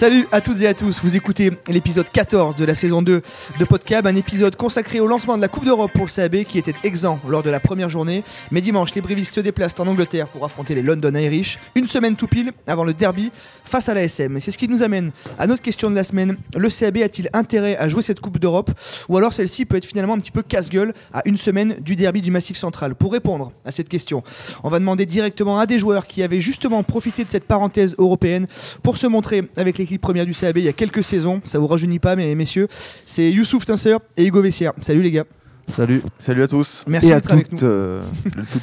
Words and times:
Salut 0.00 0.26
à 0.32 0.40
toutes 0.40 0.62
et 0.62 0.66
à 0.66 0.72
tous, 0.72 1.02
vous 1.02 1.14
écoutez 1.14 1.50
l'épisode 1.68 2.08
14 2.10 2.56
de 2.56 2.64
la 2.64 2.74
saison 2.74 3.02
2 3.02 3.20
de 3.58 3.64
Podcab, 3.66 4.06
un 4.06 4.16
épisode 4.16 4.56
consacré 4.56 4.98
au 4.98 5.06
lancement 5.06 5.36
de 5.36 5.42
la 5.42 5.48
Coupe 5.48 5.66
d'Europe 5.66 5.92
pour 5.92 6.06
le 6.06 6.10
CAB 6.10 6.44
qui 6.44 6.56
était 6.56 6.74
exempt 6.84 7.20
lors 7.28 7.42
de 7.42 7.50
la 7.50 7.60
première 7.60 7.90
journée. 7.90 8.24
Mais 8.50 8.62
dimanche, 8.62 8.94
les 8.94 9.02
Brivistes 9.02 9.34
se 9.34 9.40
déplacent 9.40 9.78
en 9.78 9.86
Angleterre 9.86 10.26
pour 10.28 10.42
affronter 10.46 10.74
les 10.74 10.80
London 10.80 11.12
Irish, 11.14 11.58
une 11.74 11.86
semaine 11.86 12.16
tout 12.16 12.28
pile 12.28 12.52
avant 12.66 12.84
le 12.84 12.94
derby 12.94 13.30
face 13.62 13.90
à 13.90 13.94
la 13.94 14.02
SM. 14.02 14.40
C'est 14.40 14.50
ce 14.50 14.56
qui 14.56 14.68
nous 14.68 14.82
amène 14.82 15.10
à 15.38 15.46
notre 15.46 15.60
question 15.60 15.90
de 15.90 15.94
la 15.94 16.02
semaine. 16.02 16.38
Le 16.56 16.70
CAB 16.70 16.96
a-t-il 17.02 17.28
intérêt 17.34 17.76
à 17.76 17.90
jouer 17.90 18.00
cette 18.00 18.20
Coupe 18.20 18.38
d'Europe? 18.38 18.70
Ou 19.10 19.18
alors 19.18 19.34
celle-ci 19.34 19.66
peut 19.66 19.76
être 19.76 19.84
finalement 19.84 20.14
un 20.14 20.18
petit 20.18 20.32
peu 20.32 20.40
casse-gueule 20.40 20.94
à 21.12 21.20
une 21.26 21.36
semaine 21.36 21.76
du 21.78 21.94
derby 21.94 22.22
du 22.22 22.30
Massif 22.30 22.56
Central? 22.56 22.94
Pour 22.94 23.12
répondre 23.12 23.52
à 23.66 23.70
cette 23.70 23.90
question, 23.90 24.22
on 24.64 24.70
va 24.70 24.78
demander 24.78 25.04
directement 25.04 25.58
à 25.58 25.66
des 25.66 25.78
joueurs 25.78 26.06
qui 26.06 26.22
avaient 26.22 26.40
justement 26.40 26.82
profité 26.84 27.22
de 27.22 27.28
cette 27.28 27.44
parenthèse 27.44 27.94
européenne 27.98 28.46
pour 28.82 28.96
se 28.96 29.06
montrer 29.06 29.46
avec 29.58 29.78
l'équipe 29.90 30.00
première 30.00 30.24
du 30.24 30.32
CAB 30.32 30.58
il 30.58 30.64
y 30.64 30.68
a 30.68 30.72
quelques 30.72 31.02
saisons. 31.02 31.40
Ça 31.42 31.58
vous 31.58 31.66
rajeunit 31.66 31.98
pas, 31.98 32.14
mais 32.14 32.32
messieurs, 32.36 32.68
c'est 33.04 33.30
Youssouf 33.32 33.64
Tinser 33.64 33.96
et 34.16 34.26
Hugo 34.26 34.40
Vessière. 34.40 34.72
Salut 34.80 35.02
les 35.02 35.10
gars. 35.10 35.24
Salut, 35.68 36.02
salut 36.18 36.42
à 36.42 36.48
tous. 36.48 36.84
Merci 36.86 37.08
et 37.08 37.12
à 37.12 37.16
d'être 37.16 37.32
avec 37.32 37.48
toutes, 37.48 37.62
nous. 37.62 37.68
euh, 37.68 38.00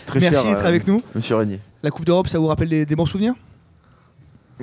très 0.06 0.20
Merci 0.22 0.48
d'être 0.48 0.64
euh, 0.64 0.68
avec 0.68 0.88
nous. 0.88 1.02
Monsieur 1.16 1.36
Régnier. 1.36 1.60
La 1.84 1.92
Coupe 1.92 2.06
d'Europe, 2.06 2.28
ça 2.30 2.40
vous 2.40 2.48
rappelle 2.48 2.70
des, 2.70 2.86
des 2.86 2.96
bons 2.96 3.06
souvenirs? 3.06 3.34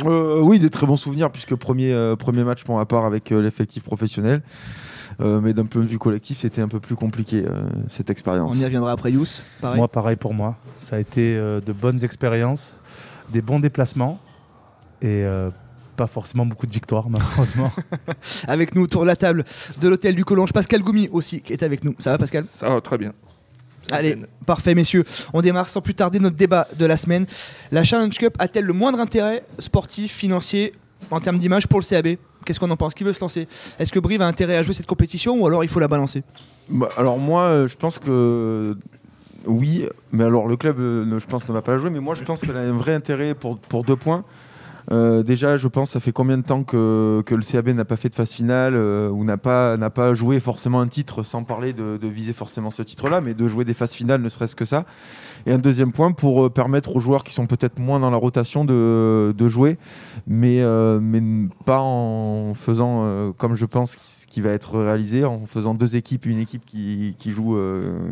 Euh, 0.06 0.40
oui, 0.40 0.58
des 0.58 0.70
très 0.70 0.86
bons 0.86 0.96
souvenirs 0.96 1.30
puisque 1.30 1.54
premier, 1.54 1.92
euh, 1.92 2.16
premier 2.16 2.44
match 2.44 2.64
pour 2.64 2.76
ma 2.76 2.86
part 2.86 3.04
avec 3.04 3.30
euh, 3.30 3.42
l'effectif 3.42 3.82
professionnel. 3.82 4.42
Euh, 5.20 5.40
mais 5.40 5.52
d'un 5.52 5.66
point 5.66 5.82
de 5.82 5.86
vue 5.86 5.98
collectif, 5.98 6.38
c'était 6.38 6.60
un 6.62 6.68
peu 6.68 6.80
plus 6.80 6.96
compliqué 6.96 7.44
euh, 7.46 7.62
cette 7.88 8.10
expérience. 8.10 8.50
On 8.54 8.58
y 8.58 8.64
reviendra 8.64 8.92
après 8.92 9.12
Yous. 9.12 9.42
Pareil. 9.60 9.78
Moi, 9.78 9.88
pareil 9.88 10.16
pour 10.16 10.32
moi. 10.32 10.56
Ça 10.80 10.96
a 10.96 10.98
été 10.98 11.36
euh, 11.36 11.60
de 11.60 11.72
bonnes 11.72 12.02
expériences, 12.02 12.74
des 13.30 13.42
bons 13.42 13.60
déplacements 13.60 14.18
et 15.02 15.22
euh, 15.24 15.50
pas 15.94 16.06
forcément 16.06 16.46
beaucoup 16.46 16.66
de 16.66 16.72
victoires, 16.72 17.08
malheureusement. 17.08 17.70
Avec 18.48 18.74
nous 18.74 18.82
autour 18.82 19.02
de 19.02 19.06
la 19.06 19.16
table 19.16 19.44
de 19.80 19.88
l'hôtel 19.88 20.14
du 20.14 20.24
Collonge, 20.24 20.52
Pascal 20.52 20.82
Goumi 20.82 21.08
aussi 21.10 21.40
qui 21.40 21.52
est 21.52 21.62
avec 21.62 21.84
nous. 21.84 21.94
Ça 21.98 22.12
va 22.12 22.18
Pascal? 22.18 22.44
Ça 22.44 22.68
va 22.68 22.80
très 22.80 22.98
bien. 22.98 23.12
Allez, 23.90 24.16
parfait 24.46 24.74
messieurs. 24.74 25.04
On 25.32 25.42
démarre 25.42 25.68
sans 25.68 25.80
plus 25.80 25.94
tarder 25.94 26.18
notre 26.18 26.36
débat 26.36 26.66
de 26.78 26.86
la 26.86 26.96
semaine. 26.96 27.26
La 27.70 27.84
Challenge 27.84 28.16
Cup 28.16 28.34
a-t-elle 28.38 28.64
le 28.64 28.72
moindre 28.72 28.98
intérêt 28.98 29.44
sportif, 29.58 30.12
financier, 30.12 30.72
en 31.10 31.20
termes 31.20 31.38
d'image 31.38 31.66
pour 31.66 31.80
le 31.80 31.84
CAB 31.84 32.16
Qu'est-ce 32.44 32.60
qu'on 32.60 32.70
en 32.70 32.76
pense? 32.76 32.94
Qui 32.94 33.04
veut 33.04 33.12
se 33.12 33.20
lancer? 33.20 33.48
Est-ce 33.78 33.90
que 33.90 33.98
Brive 33.98 34.20
a 34.20 34.26
intérêt 34.26 34.56
à 34.56 34.62
jouer 34.62 34.74
cette 34.74 34.86
compétition 34.86 35.40
ou 35.40 35.46
alors 35.46 35.64
il 35.64 35.68
faut 35.68 35.80
la 35.80 35.88
balancer? 35.88 36.22
Bah, 36.68 36.90
alors 36.96 37.18
moi, 37.18 37.42
euh, 37.42 37.68
je 37.68 37.76
pense 37.76 37.98
que 37.98 38.76
oui, 39.46 39.86
mais 40.12 40.24
alors 40.24 40.46
le 40.46 40.56
club, 40.56 40.78
euh, 40.78 41.18
je 41.18 41.26
pense, 41.26 41.48
ne 41.48 41.54
va 41.54 41.62
pas 41.62 41.72
la 41.72 41.78
jouer. 41.78 41.90
Mais 41.90 42.00
moi, 42.00 42.14
je 42.14 42.24
pense 42.24 42.40
qu'elle 42.40 42.56
a 42.56 42.60
un 42.60 42.76
vrai 42.76 42.94
intérêt 42.94 43.34
pour, 43.34 43.58
pour 43.58 43.84
deux 43.84 43.96
points. 43.96 44.24
Euh, 44.92 45.22
déjà, 45.22 45.56
je 45.56 45.68
pense, 45.68 45.92
ça 45.92 46.00
fait 46.00 46.12
combien 46.12 46.38
de 46.38 46.42
temps 46.42 46.62
que, 46.62 47.22
le 47.28 47.52
CAB 47.52 47.68
n'a 47.70 47.84
pas 47.84 47.96
fait 47.96 48.08
de 48.08 48.14
phase 48.14 48.32
finale 48.32 48.74
euh, 48.76 49.08
ou 49.08 49.24
n'a 49.24 49.36
pas, 49.38 50.14
joué 50.14 50.40
forcément 50.40 50.80
un 50.80 50.88
titre, 50.88 51.22
sans 51.22 51.44
parler 51.44 51.72
de, 51.72 51.98
viser 52.06 52.32
forcément 52.32 52.70
ce 52.70 52.82
titre-là, 52.82 53.20
mais 53.20 53.34
de 53.34 53.48
jouer 53.48 53.64
des 53.64 53.74
phases 53.74 53.92
finales, 53.92 54.20
ne 54.20 54.28
serait-ce 54.28 54.56
que 54.56 54.64
ça. 54.64 54.84
Et 55.46 55.52
un 55.52 55.58
deuxième 55.58 55.92
point 55.92 56.12
pour 56.12 56.46
euh, 56.46 56.50
permettre 56.50 56.96
aux 56.96 57.00
joueurs 57.00 57.24
qui 57.24 57.34
sont 57.34 57.46
peut-être 57.46 57.78
moins 57.78 58.00
dans 58.00 58.10
la 58.10 58.16
rotation 58.16 58.64
de, 58.64 59.48
jouer, 59.48 59.78
mais, 60.26 60.62
pas 61.64 61.80
en 61.80 62.54
faisant, 62.54 63.32
comme 63.36 63.54
je 63.54 63.66
pense 63.66 63.96
ce 64.00 64.26
qui 64.26 64.40
va 64.40 64.50
être 64.50 64.78
réalisé, 64.78 65.24
en 65.24 65.46
faisant 65.46 65.74
deux 65.74 65.96
équipes, 65.96 66.26
une 66.26 66.40
équipe 66.40 66.64
qui, 66.64 67.14
joue, 67.26 67.58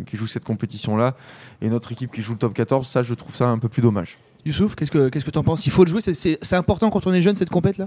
qui 0.06 0.16
joue 0.16 0.26
cette 0.26 0.44
compétition-là 0.44 1.16
et 1.60 1.66
une 1.66 1.74
autre 1.74 1.92
équipe 1.92 2.12
qui 2.12 2.22
joue 2.22 2.32
le 2.32 2.38
top 2.38 2.54
14. 2.54 2.86
Ça, 2.86 3.02
je 3.02 3.14
trouve 3.14 3.34
ça 3.34 3.48
un 3.48 3.58
peu 3.58 3.68
plus 3.68 3.82
dommage. 3.82 4.18
Youssouf, 4.44 4.74
qu'est-ce 4.74 4.90
que 4.90 5.08
qu'est-ce 5.08 5.24
que 5.24 5.30
t'en 5.30 5.42
penses? 5.44 5.66
Il 5.66 5.72
faut 5.72 5.84
le 5.84 5.90
jouer, 5.90 6.00
c'est- 6.00 6.52
important 6.54 6.90
quand 6.90 7.06
on 7.06 7.12
est 7.12 7.22
jeune 7.22 7.34
cette 7.34 7.50
compète 7.50 7.78
là 7.78 7.86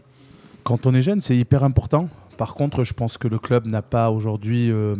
Quand 0.64 0.86
on 0.86 0.94
est 0.94 1.02
jeune, 1.02 1.22
c'est 1.22 1.36
hyper 1.38 1.64
important. 1.64 2.08
Par 2.38 2.54
contre, 2.56 2.84
je 2.84 2.94
pense 2.94 3.18
que 3.18 3.28
le 3.28 3.40
club 3.40 3.66
n'a 3.68 3.82
pas 3.82 4.10
aujourd'hui, 4.10 4.72
euh, 4.72 4.96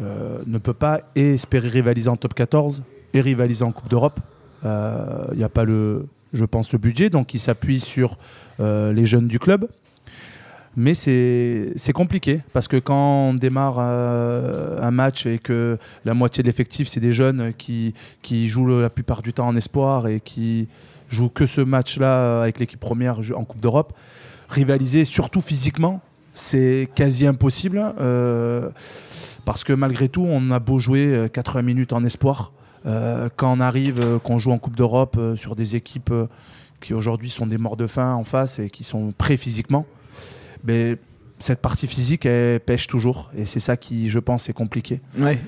euh, 0.00 0.38
ne 0.46 0.58
peut 0.58 0.74
pas 0.74 1.00
espérer 1.14 1.68
rivaliser 1.68 2.08
en 2.08 2.16
top 2.16 2.34
14 2.34 2.82
et 3.14 3.20
rivaliser 3.20 3.64
en 3.64 3.72
Coupe 3.72 3.88
d'Europe. 3.88 4.20
Euh, 4.64 5.26
Il 5.32 5.38
n'y 5.38 5.44
a 5.44 5.48
pas 5.48 5.64
le, 5.64 6.06
je 6.32 6.44
pense, 6.44 6.72
le 6.72 6.78
budget, 6.78 7.10
donc 7.10 7.34
il 7.34 7.40
s'appuie 7.40 7.80
sur 7.80 8.16
euh, 8.60 8.92
les 8.92 9.06
jeunes 9.06 9.28
du 9.28 9.38
club. 9.38 9.68
Mais 10.76 10.94
c'est 10.94 11.92
compliqué 11.94 12.40
parce 12.52 12.66
que 12.66 12.78
quand 12.78 13.28
on 13.28 13.34
démarre 13.34 13.76
euh, 13.78 14.78
un 14.80 14.90
match 14.90 15.26
et 15.26 15.38
que 15.38 15.76
la 16.04 16.14
moitié 16.14 16.42
de 16.42 16.48
l'effectif, 16.48 16.88
c'est 16.88 17.00
des 17.00 17.12
jeunes 17.12 17.52
qui, 17.52 17.92
qui 18.22 18.48
jouent 18.48 18.80
la 18.80 18.88
plupart 18.88 19.20
du 19.22 19.32
temps 19.34 19.48
en 19.48 19.54
espoir 19.56 20.06
et 20.08 20.20
qui 20.20 20.68
jouent 21.08 21.28
que 21.28 21.44
ce 21.44 21.60
match-là 21.60 22.40
avec 22.42 22.58
l'équipe 22.58 22.80
première 22.80 23.20
en 23.36 23.44
Coupe 23.44 23.60
d'Europe, 23.60 23.92
rivaliser 24.48 25.04
surtout 25.04 25.42
physiquement, 25.42 26.00
c'est 26.32 26.88
quasi 26.94 27.26
impossible 27.26 27.92
euh, 28.00 28.70
parce 29.44 29.64
que 29.64 29.74
malgré 29.74 30.08
tout, 30.08 30.24
on 30.26 30.50
a 30.50 30.58
beau 30.58 30.78
jouer 30.78 31.06
euh, 31.14 31.28
80 31.28 31.62
minutes 31.62 31.92
en 31.92 32.02
espoir. 32.04 32.52
euh, 32.86 33.28
quand 33.36 33.52
on 33.56 33.60
arrive, 33.60 34.00
euh, 34.00 34.18
qu'on 34.18 34.38
joue 34.38 34.50
en 34.50 34.58
Coupe 34.58 34.76
d'Europe 34.76 35.16
euh, 35.18 35.36
sur 35.36 35.54
des 35.54 35.76
équipes 35.76 36.10
euh, 36.10 36.26
qui 36.80 36.94
aujourd'hui 36.94 37.30
sont 37.30 37.46
des 37.46 37.58
morts 37.58 37.76
de 37.76 37.86
faim 37.86 38.14
en 38.14 38.24
face 38.24 38.58
et 38.58 38.70
qui 38.70 38.82
sont 38.84 39.12
prêts 39.16 39.36
physiquement, 39.36 39.86
mais 40.64 40.96
cette 41.38 41.60
partie 41.60 41.88
physique, 41.88 42.24
elle 42.24 42.60
pêche 42.60 42.86
toujours. 42.86 43.30
Et 43.36 43.44
c'est 43.46 43.58
ça 43.58 43.76
qui, 43.76 44.08
je 44.08 44.20
pense, 44.20 44.48
est 44.48 44.52
compliqué. 44.52 45.00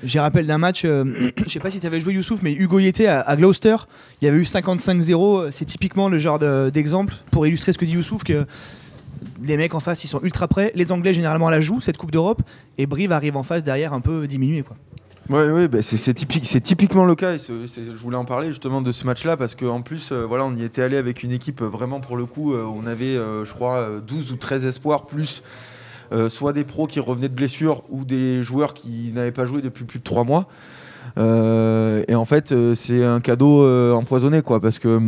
J'ai 0.03 0.19
rappel 0.19 0.45
d'un 0.45 0.57
match, 0.57 0.81
euh, 0.83 1.05
je 1.45 1.49
sais 1.49 1.59
pas 1.59 1.71
si 1.71 1.79
tu 1.79 1.87
avais 1.87 2.01
joué 2.01 2.13
Youssouf, 2.15 2.41
mais 2.41 2.51
Hugo 2.53 2.79
Yété 2.79 3.07
à, 3.07 3.21
à 3.21 3.35
Gloucester, 3.37 3.77
il 4.21 4.25
y 4.25 4.27
avait 4.27 4.37
eu 4.37 4.43
55-0, 4.43 5.51
c'est 5.51 5.63
typiquement 5.65 6.09
le 6.09 6.19
genre 6.19 6.37
de- 6.39 6.69
d'exemple 6.69 7.13
pour 7.31 7.47
illustrer 7.47 7.71
ce 7.71 7.77
que 7.77 7.85
dit 7.85 7.93
Youssouf, 7.93 8.23
que 8.25 8.45
les 9.41 9.55
mecs 9.57 9.73
en 9.73 9.79
face 9.79 10.03
ils 10.03 10.07
sont 10.07 10.19
ultra 10.21 10.47
prêts, 10.49 10.71
les 10.75 10.91
Anglais 10.91 11.13
généralement 11.13 11.49
la 11.49 11.61
jouent, 11.61 11.79
cette 11.81 11.97
Coupe 11.97 12.11
d'Europe, 12.11 12.41
et 12.77 12.85
Brive 12.85 13.11
arrive 13.13 13.37
en 13.37 13.43
face 13.43 13.63
derrière 13.63 13.93
un 13.93 14.01
peu 14.01 14.27
diminué. 14.27 14.63
Ouais, 15.29 15.49
ouais, 15.49 15.67
bah, 15.67 15.81
c'est 15.81 16.13
typique, 16.13 16.43
typiquement 16.61 17.05
le 17.05 17.15
cas. 17.15 17.33
Et 17.33 17.39
je 17.39 17.97
voulais 17.97 18.17
en 18.17 18.25
parler 18.25 18.49
justement 18.49 18.81
de 18.81 18.91
ce 18.91 19.05
match-là 19.05 19.37
parce 19.37 19.55
qu'en 19.55 19.81
plus, 19.81 20.11
euh, 20.11 20.23
voilà, 20.23 20.45
on 20.45 20.55
y 20.55 20.63
était 20.63 20.83
allé 20.83 20.97
avec 20.97 21.23
une 21.23 21.31
équipe 21.31 21.61
euh, 21.61 21.67
vraiment 21.67 21.99
pour 21.99 22.15
le 22.15 22.25
coup. 22.25 22.53
euh, 22.53 22.63
on 22.63 22.85
avait, 22.85 23.15
je 23.15 23.51
crois, 23.53 23.77
euh, 23.77 23.99
12 24.01 24.31
ou 24.31 24.35
13 24.35 24.65
espoirs 24.65 25.05
plus 25.05 25.43
soit 26.29 26.53
des 26.53 26.63
pros 26.63 26.85
qui 26.85 26.99
revenaient 26.99 27.29
de 27.29 27.33
blessures 27.33 27.81
ou 27.89 28.05
des 28.05 28.43
joueurs 28.43 28.75
qui 28.75 29.11
n'avaient 29.13 29.31
pas 29.31 29.47
joué 29.47 29.61
depuis 29.61 29.85
plus 29.85 29.97
de 29.97 30.03
3 30.03 30.23
mois. 30.23 30.47
Et 31.17 32.15
en 32.15 32.25
fait, 32.25 32.53
c'est 32.75 33.03
un 33.03 33.19
cadeau 33.19 33.65
empoisonné, 33.93 34.43
quoi, 34.43 34.61
parce 34.61 34.77
que 34.79 35.01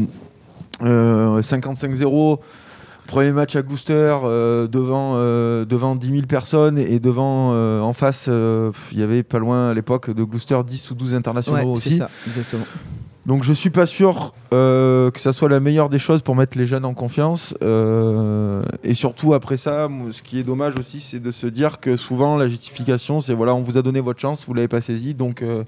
euh, 0.81 1.41
55-0. 1.41 2.39
Premier 3.07 3.31
match 3.31 3.55
à 3.55 3.61
Gloucester 3.61 4.17
euh, 4.23 4.67
devant, 4.67 5.13
euh, 5.15 5.65
devant 5.65 5.95
10 5.95 6.07
000 6.07 6.21
personnes 6.27 6.77
et 6.77 6.99
devant 6.99 7.51
euh, 7.53 7.81
en 7.81 7.93
face, 7.93 8.25
euh, 8.27 8.71
il 8.91 8.99
y 8.99 9.03
avait 9.03 9.23
pas 9.23 9.39
loin 9.39 9.69
à 9.69 9.73
l'époque 9.73 10.11
de 10.11 10.23
Gloucester 10.23 10.59
10 10.65 10.91
ou 10.91 10.95
12 10.95 11.15
internationaux 11.15 11.57
Ouais, 11.57 11.79
c'est 11.79 11.89
aussi. 11.89 11.97
ça, 11.97 12.09
exactement. 12.27 12.65
Donc 13.25 13.43
je 13.43 13.53
suis 13.53 13.69
pas 13.69 13.85
sûr 13.85 14.33
euh, 14.53 15.11
que 15.11 15.19
ça 15.19 15.33
soit 15.33 15.49
la 15.49 15.59
meilleure 15.59 15.89
des 15.89 15.99
choses 15.99 16.21
pour 16.21 16.35
mettre 16.35 16.57
les 16.57 16.65
jeunes 16.65 16.85
en 16.85 16.93
confiance. 16.93 17.55
Euh, 17.63 18.63
et 18.83 18.93
surtout 18.93 19.33
après 19.33 19.57
ça, 19.57 19.89
ce 20.11 20.21
qui 20.21 20.39
est 20.39 20.43
dommage 20.43 20.75
aussi, 20.77 20.99
c'est 20.99 21.19
de 21.19 21.31
se 21.31 21.47
dire 21.47 21.79
que 21.79 21.97
souvent 21.97 22.37
la 22.37 22.47
justification, 22.47 23.21
c'est 23.21 23.33
voilà, 23.33 23.53
on 23.55 23.61
vous 23.61 23.77
a 23.77 23.81
donné 23.81 23.99
votre 24.01 24.19
chance, 24.19 24.45
vous 24.47 24.53
l'avez 24.53 24.67
pas 24.67 24.81
saisie, 24.81 25.13
donc 25.13 25.41
euh, 25.41 25.63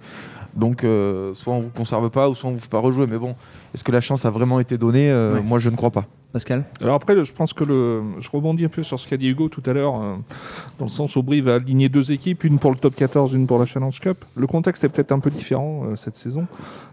donc 0.55 0.83
euh, 0.83 1.33
soit 1.33 1.53
on 1.53 1.59
vous 1.59 1.69
conserve 1.69 2.09
pas 2.09 2.29
ou 2.29 2.35
soit 2.35 2.49
on 2.49 2.53
vous 2.53 2.59
fait 2.59 2.69
pas 2.69 2.79
rejouer. 2.79 3.05
Mais 3.07 3.17
bon, 3.17 3.35
est-ce 3.73 3.83
que 3.83 3.91
la 3.91 4.01
chance 4.01 4.25
a 4.25 4.29
vraiment 4.29 4.59
été 4.59 4.77
donnée? 4.77 5.11
Euh, 5.11 5.29
Ouais. 5.29 5.41
Moi, 5.43 5.59
je 5.59 5.69
ne 5.69 5.75
crois 5.75 5.91
pas. 5.91 6.05
Pascal? 6.31 6.63
Alors 6.79 6.93
après, 6.93 7.23
je 7.23 7.33
pense 7.33 7.53
que 7.53 7.63
le, 7.63 8.03
je 8.19 8.29
rebondis 8.29 8.63
un 8.65 8.69
peu 8.69 8.83
sur 8.83 8.99
ce 8.99 9.07
qu'a 9.07 9.17
dit 9.17 9.29
Hugo 9.29 9.49
tout 9.49 9.63
à 9.65 9.73
l'heure, 9.73 9.95
euh, 9.95 10.15
dans 10.77 10.85
le 10.85 10.89
sens 10.89 11.15
où 11.15 11.23
Brive 11.23 11.47
a 11.49 11.55
aligné 11.55 11.89
deux 11.89 12.11
équipes, 12.11 12.43
une 12.43 12.59
pour 12.59 12.69
le 12.71 12.77
top 12.77 12.95
14, 12.95 13.33
une 13.33 13.47
pour 13.47 13.57
la 13.57 13.65
Challenge 13.65 13.99
Cup. 13.99 14.23
Le 14.35 14.45
contexte 14.45 14.83
est 14.83 14.89
peut-être 14.89 15.11
un 15.11 15.19
peu 15.19 15.31
différent 15.31 15.85
euh, 15.85 15.95
cette 15.95 16.15
saison. 16.15 16.45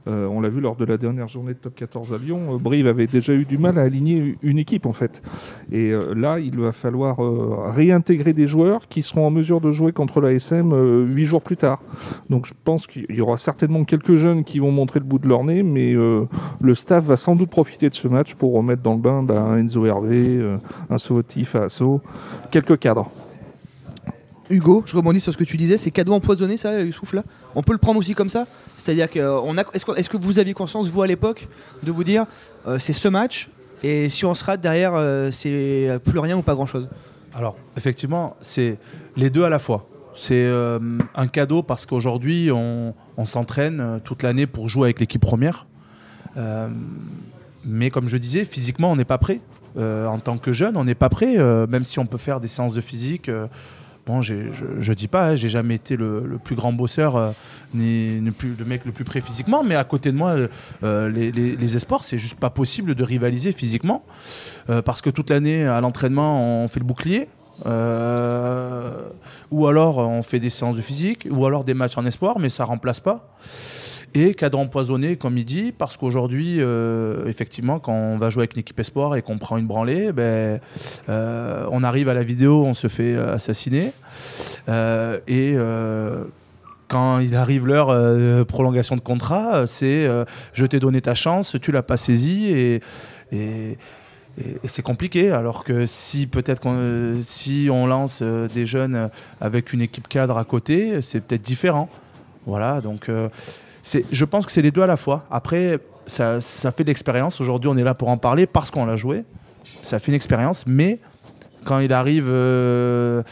Euh, 0.08 0.26
on 0.26 0.40
l'a 0.40 0.48
vu 0.48 0.60
lors 0.62 0.74
de 0.76 0.86
la 0.86 0.96
dernière 0.96 1.28
journée 1.28 1.52
de 1.52 1.58
top 1.58 1.74
14 1.76 2.12
à 2.14 2.18
Lyon. 2.18 2.54
euh, 2.54 2.58
Brive 2.58 2.86
avait 2.86 3.06
déjà 3.06 3.32
eu 3.34 3.44
du 3.44 3.58
mal 3.58 3.78
à 3.78 3.82
aligner 3.82 4.36
une 4.42 4.58
équipe 4.58 4.86
en 4.86 4.92
fait. 4.92 5.22
Et 5.70 5.90
euh, 5.90 6.14
là, 6.14 6.40
il 6.40 6.58
va 6.58 6.72
falloir 6.72 7.22
euh, 7.22 7.70
réintégrer 7.70 8.32
des 8.32 8.48
joueurs 8.48 8.88
qui 8.88 9.02
seront 9.02 9.26
en 9.26 9.30
mesure 9.30 9.60
de 9.60 9.70
jouer 9.70 9.92
contre 9.92 10.20
la 10.20 10.32
SM 10.32 10.72
euh, 10.72 11.04
huit 11.04 11.26
jours 11.26 11.42
plus 11.42 11.56
tard. 11.56 11.80
Donc 12.30 12.46
je 12.46 12.54
pense 12.64 12.86
qu'il 12.86 13.06
y 13.10 13.20
aura 13.20 13.36
certainement 13.36 13.84
quelques 13.84 14.14
jeunes 14.14 14.42
qui 14.42 14.58
vont 14.58 14.72
montrer 14.72 15.00
le 15.00 15.04
bout 15.04 15.18
de 15.18 15.28
leur 15.28 15.44
nez, 15.44 15.62
mais 15.62 15.94
le 15.94 16.74
staff 16.74 17.04
va 17.04 17.16
sans 17.16 17.36
doute 17.36 17.50
profiter 17.50 17.88
de 17.88 17.94
ce 17.94 18.08
match 18.08 18.34
pour 18.34 18.54
remettre 18.54 18.82
dans 18.82 18.94
le 18.94 19.00
bain 19.00 19.26
un 19.28 19.58
Enzo 19.58 19.84
Hervé, 19.84 20.40
un 20.90 20.98
Sohotif 20.98 21.54
à 21.54 21.64
Asso, 21.64 22.00
quelques 22.50 22.78
cadres. 22.78 23.10
Hugo, 24.50 24.82
je 24.86 24.96
rebondis 24.96 25.20
sur 25.20 25.32
ce 25.32 25.38
que 25.38 25.44
tu 25.44 25.56
disais, 25.56 25.76
c'est 25.76 25.90
cadeau 25.90 26.12
empoisonné 26.12 26.56
ça, 26.56 26.80
Youssouf 26.80 27.12
là? 27.12 27.24
On 27.54 27.62
peut 27.62 27.72
le 27.72 27.78
prendre 27.78 27.98
aussi 27.98 28.14
comme 28.14 28.28
ça? 28.28 28.46
C'est-à-dire 28.76 29.08
euh, 29.16 29.54
est-ce, 29.72 30.08
que, 30.08 30.16
vous 30.16 30.38
aviez 30.38 30.54
conscience, 30.54 30.88
vous 30.88 31.02
à 31.02 31.06
l'époque, 31.06 31.48
de 31.82 31.90
vous 31.90 32.04
dire 32.04 32.26
euh, 32.66 32.78
c'est 32.78 32.92
ce 32.92 33.08
match 33.08 33.48
et 33.82 34.08
si 34.08 34.24
on 34.24 34.34
se 34.34 34.44
rate 34.44 34.60
derrière, 34.60 34.94
euh, 34.94 35.30
c'est 35.30 36.00
plus 36.04 36.18
rien 36.18 36.36
ou 36.36 36.42
pas 36.42 36.54
grand-chose? 36.54 36.88
Alors, 37.34 37.56
effectivement, 37.76 38.36
c'est 38.40 38.78
les 39.16 39.30
deux 39.30 39.44
à 39.44 39.50
la 39.50 39.58
fois. 39.58 39.86
C'est 40.14 40.50
un 41.14 41.26
cadeau 41.26 41.62
parce 41.62 41.84
qu'aujourd'hui, 41.84 42.50
on, 42.50 42.94
on 43.18 43.24
s'entraîne 43.26 44.00
toute 44.02 44.22
l'année 44.22 44.46
pour 44.46 44.70
jouer 44.70 44.84
avec 44.84 45.00
l'équipe 45.00 45.20
première. 45.20 45.66
Mais 47.66 47.90
comme 47.90 48.08
je 48.08 48.16
disais, 48.16 48.46
physiquement, 48.46 48.90
on 48.90 48.96
n'est 48.96 49.04
pas 49.04 49.18
prêt. 49.18 49.40
en 49.76 50.18
tant 50.18 50.38
que 50.38 50.54
jeune, 50.54 50.78
on 50.78 50.84
n'est 50.84 50.94
pas 50.94 51.10
prêt, 51.10 51.36
même 51.66 51.84
si 51.84 51.98
on 51.98 52.06
peut 52.06 52.16
faire 52.16 52.40
des 52.40 52.48
séances 52.48 52.72
de 52.72 52.80
physique. 52.80 53.30
Bon, 54.06 54.22
je, 54.22 54.92
dis 54.92 55.08
pas, 55.08 55.30
hein, 55.30 55.34
j'ai 55.34 55.48
jamais 55.48 55.74
été 55.74 55.96
le, 55.96 56.24
le 56.24 56.38
plus 56.38 56.54
grand 56.54 56.72
bosseur, 56.72 57.16
euh, 57.16 57.32
ni, 57.74 58.20
le 58.20 58.64
mec 58.64 58.84
le 58.84 58.92
plus 58.92 59.04
prêt 59.04 59.20
physiquement, 59.20 59.64
mais 59.64 59.74
à 59.74 59.84
côté 59.84 60.12
de 60.12 60.16
moi, 60.16 60.36
euh, 60.84 61.08
les, 61.10 61.32
les, 61.32 61.76
esports, 61.76 62.04
c'est 62.04 62.18
juste 62.18 62.38
pas 62.38 62.50
possible 62.50 62.94
de 62.94 63.04
rivaliser 63.04 63.52
physiquement, 63.52 64.04
euh, 64.70 64.80
parce 64.80 65.02
que 65.02 65.10
toute 65.10 65.30
l'année, 65.30 65.66
à 65.66 65.80
l'entraînement, 65.80 66.62
on 66.62 66.68
fait 66.68 66.80
le 66.80 66.86
bouclier. 66.86 67.28
ou 69.50 69.66
alors 69.66 69.98
on 69.98 70.22
fait 70.22 70.38
des 70.40 70.50
séances 70.50 70.76
de 70.76 70.82
physique, 70.82 71.26
ou 71.30 71.44
alors 71.44 71.64
des 71.64 71.74
matchs 71.74 71.98
en 71.98 72.06
espoir, 72.06 72.38
mais 72.38 72.48
ça 72.48 72.64
remplace 72.64 73.00
pas. 73.00 73.36
Et 74.18 74.32
cadre 74.32 74.58
empoisonné, 74.58 75.16
comme 75.16 75.36
il 75.36 75.44
dit, 75.44 75.74
parce 75.76 75.98
qu'aujourd'hui, 75.98 76.56
euh, 76.58 77.26
effectivement, 77.26 77.78
quand 77.78 77.92
on 77.92 78.16
va 78.16 78.30
jouer 78.30 78.44
avec 78.44 78.54
une 78.54 78.60
équipe 78.60 78.80
espoir 78.80 79.14
et 79.14 79.20
qu'on 79.20 79.36
prend 79.36 79.58
une 79.58 79.66
branlée, 79.66 80.10
ben, 80.10 80.58
euh, 81.10 81.66
on 81.70 81.84
arrive 81.84 82.08
à 82.08 82.14
la 82.14 82.22
vidéo, 82.22 82.64
on 82.64 82.72
se 82.72 82.88
fait 82.88 83.14
euh, 83.14 83.34
assassiner. 83.34 83.92
Et 85.28 85.54
quand 86.88 87.18
il 87.18 87.36
arrive 87.36 87.66
l'heure 87.66 87.88
de 87.88 88.42
prolongation 88.42 88.96
de 88.96 89.02
contrat, 89.02 89.66
c'est 89.66 90.08
je 90.54 90.64
t'ai 90.64 90.80
donné 90.80 91.02
ta 91.02 91.14
chance, 91.14 91.58
tu 91.60 91.70
l'as 91.70 91.82
pas 91.82 91.98
saisie 91.98 92.80
et, 93.32 93.76
c'est 94.64 94.82
compliqué. 94.82 95.30
Alors 95.30 95.62
que 95.62 95.84
si 95.84 96.26
peut-être 96.26 96.62
si 97.20 97.68
on 97.70 97.86
lance 97.86 98.22
des 98.22 98.64
jeunes 98.64 99.10
avec 99.42 99.74
une 99.74 99.82
équipe 99.82 100.08
cadre 100.08 100.38
à 100.38 100.44
côté, 100.44 101.02
c'est 101.02 101.20
peut-être 101.20 101.42
différent. 101.42 101.90
Voilà, 102.46 102.80
donc 102.80 103.10
je 104.10 104.24
pense 104.24 104.46
que 104.46 104.52
c'est 104.52 104.62
les 104.62 104.70
deux 104.70 104.82
à 104.82 104.86
la 104.86 104.96
fois. 104.96 105.24
Après, 105.30 105.78
ça, 106.06 106.40
ça 106.40 106.72
fait 106.72 106.84
de 106.84 106.88
l'expérience. 106.88 107.40
Aujourd'hui, 107.40 107.70
on 107.72 107.76
est 107.76 107.84
là 107.84 107.94
pour 107.94 108.08
en 108.08 108.18
parler 108.18 108.46
parce 108.46 108.70
qu'on 108.70 108.86
l'a 108.86 108.96
joué. 108.96 109.24
Ça 109.82 109.98
fait 109.98 110.12
une 110.12 110.16
expérience, 110.16 110.64
mais 110.66 110.98
quand 111.64 111.80
il 111.80 111.92
arrive 111.92 112.26
euh, 112.28 113.22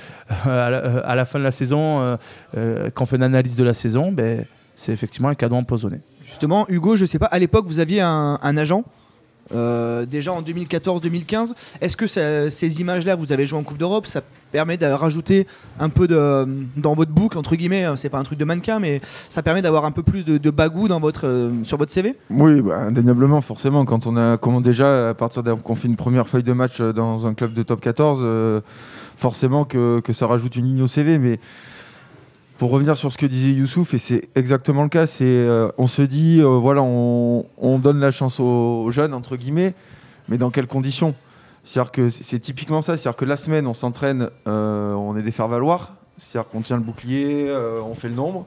à, 0.44 0.70
la, 0.70 0.78
à 0.98 1.14
la 1.14 1.24
fin 1.24 1.38
de 1.38 1.44
la 1.44 1.52
saison, 1.52 2.00
euh, 2.00 2.16
euh, 2.56 2.90
quand 2.92 3.04
on 3.04 3.06
fait 3.06 3.16
une 3.16 3.22
analyse 3.22 3.56
de 3.56 3.64
la 3.64 3.74
saison, 3.74 4.12
ben, 4.12 4.44
c'est 4.74 4.92
effectivement 4.92 5.28
un 5.28 5.34
cadeau 5.34 5.56
empoisonné. 5.56 6.00
Justement, 6.26 6.66
Hugo, 6.68 6.96
je 6.96 7.06
sais 7.06 7.18
pas, 7.18 7.26
à 7.26 7.38
l'époque, 7.38 7.66
vous 7.66 7.78
aviez 7.78 8.00
un 8.00 8.56
agent 8.56 8.82
euh, 9.52 10.06
déjà 10.06 10.32
en 10.32 10.42
2014-2015. 10.42 11.52
Est-ce 11.80 11.96
que 11.96 12.06
ces 12.06 12.80
images-là, 12.80 13.16
vous 13.16 13.32
avez 13.32 13.46
joué 13.46 13.58
en 13.58 13.62
Coupe 13.62 13.78
d'Europe, 13.78 14.06
ça 14.06 14.22
permet 14.54 14.76
de 14.76 14.86
rajouter 14.86 15.48
un 15.80 15.88
peu 15.88 16.06
de, 16.06 16.46
dans 16.76 16.94
votre 16.94 17.10
book, 17.10 17.34
entre 17.34 17.56
guillemets, 17.56 17.82
hein, 17.82 17.96
c'est 17.96 18.08
pas 18.08 18.18
un 18.18 18.22
truc 18.22 18.38
de 18.38 18.44
mannequin, 18.44 18.78
mais 18.78 19.00
ça 19.28 19.42
permet 19.42 19.62
d'avoir 19.62 19.84
un 19.84 19.90
peu 19.90 20.04
plus 20.04 20.24
de, 20.24 20.50
bagou 20.50 20.86
dans 20.86 21.00
votre, 21.00 21.26
euh, 21.26 21.50
sur 21.64 21.76
votre 21.76 21.90
CV 21.90 22.14
Oui, 22.30 22.62
bah, 22.62 22.76
indéniablement, 22.76 23.40
forcément. 23.40 23.84
Quand 23.84 24.06
on 24.06 24.16
a, 24.16 24.38
déjà, 24.60 25.08
à 25.10 25.14
partir 25.14 25.42
qu'on 25.64 25.74
fait 25.74 25.88
une 25.88 25.96
première 25.96 26.28
feuille 26.28 26.44
de 26.44 26.52
match 26.52 26.80
euh, 26.80 26.92
dans 26.92 27.26
un 27.26 27.34
club 27.34 27.52
de 27.52 27.64
top 27.64 27.80
14, 27.80 28.20
euh, 28.22 28.60
forcément 29.16 29.64
que, 29.64 29.98
que 29.98 30.12
ça 30.12 30.28
rajoute 30.28 30.54
une 30.54 30.66
ligne 30.66 30.82
au 30.82 30.86
CV. 30.86 31.18
Mais 31.18 31.40
pour 32.58 32.70
revenir 32.70 32.96
sur 32.96 33.12
ce 33.12 33.18
que 33.18 33.26
disait 33.26 33.52
Youssouf, 33.52 33.94
et 33.94 33.98
c'est 33.98 34.28
exactement 34.34 34.82
le 34.82 34.88
cas, 34.88 35.06
c'est 35.06 35.24
euh, 35.24 35.68
on 35.76 35.86
se 35.86 36.02
dit, 36.02 36.40
euh, 36.40 36.46
voilà, 36.46 36.82
on, 36.82 37.46
on 37.58 37.78
donne 37.78 37.98
la 37.98 38.10
chance 38.10 38.38
aux, 38.38 38.90
jeunes, 38.90 39.12
entre 39.12 39.36
guillemets, 39.36 39.74
mais 40.28 40.38
dans 40.38 40.50
quelles 40.50 40.66
conditions? 40.66 41.14
C'est-à-dire 41.64 41.92
que 41.92 42.08
c'est 42.10 42.38
typiquement 42.38 42.82
ça, 42.82 42.96
c'est-à-dire 42.96 43.16
que 43.16 43.24
la 43.24 43.36
semaine, 43.36 43.66
on 43.66 43.74
s'entraîne, 43.74 44.28
euh, 44.46 44.92
on 44.92 45.16
est 45.16 45.22
des 45.22 45.32
faire-valoir, 45.32 45.94
c'est-à-dire 46.18 46.50
qu'on 46.50 46.60
tient 46.60 46.76
le 46.76 46.82
bouclier, 46.82 47.52
on 47.84 47.94
fait 47.94 48.08
le 48.08 48.14
nombre. 48.14 48.46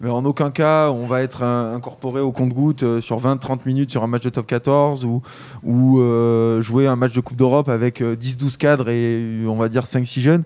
Mais 0.00 0.10
en 0.10 0.24
aucun 0.24 0.50
cas, 0.50 0.90
on 0.90 1.06
va 1.06 1.22
être 1.22 1.42
incorporé 1.42 2.20
au 2.20 2.32
compte-goutte 2.32 3.00
sur 3.00 3.20
20-30 3.20 3.60
minutes 3.64 3.90
sur 3.92 4.02
un 4.02 4.08
match 4.08 4.22
de 4.22 4.30
top 4.30 4.46
14 4.46 5.04
ou, 5.04 5.22
ou 5.62 6.00
jouer 6.60 6.88
un 6.88 6.96
match 6.96 7.12
de 7.12 7.20
Coupe 7.20 7.36
d'Europe 7.36 7.68
avec 7.68 8.00
euh, 8.00 8.16
10-12 8.16 8.56
cadres 8.56 8.88
et 8.88 9.44
on 9.46 9.56
va 9.56 9.68
dire 9.68 9.84
5-6 9.84 10.20
jeunes. 10.20 10.42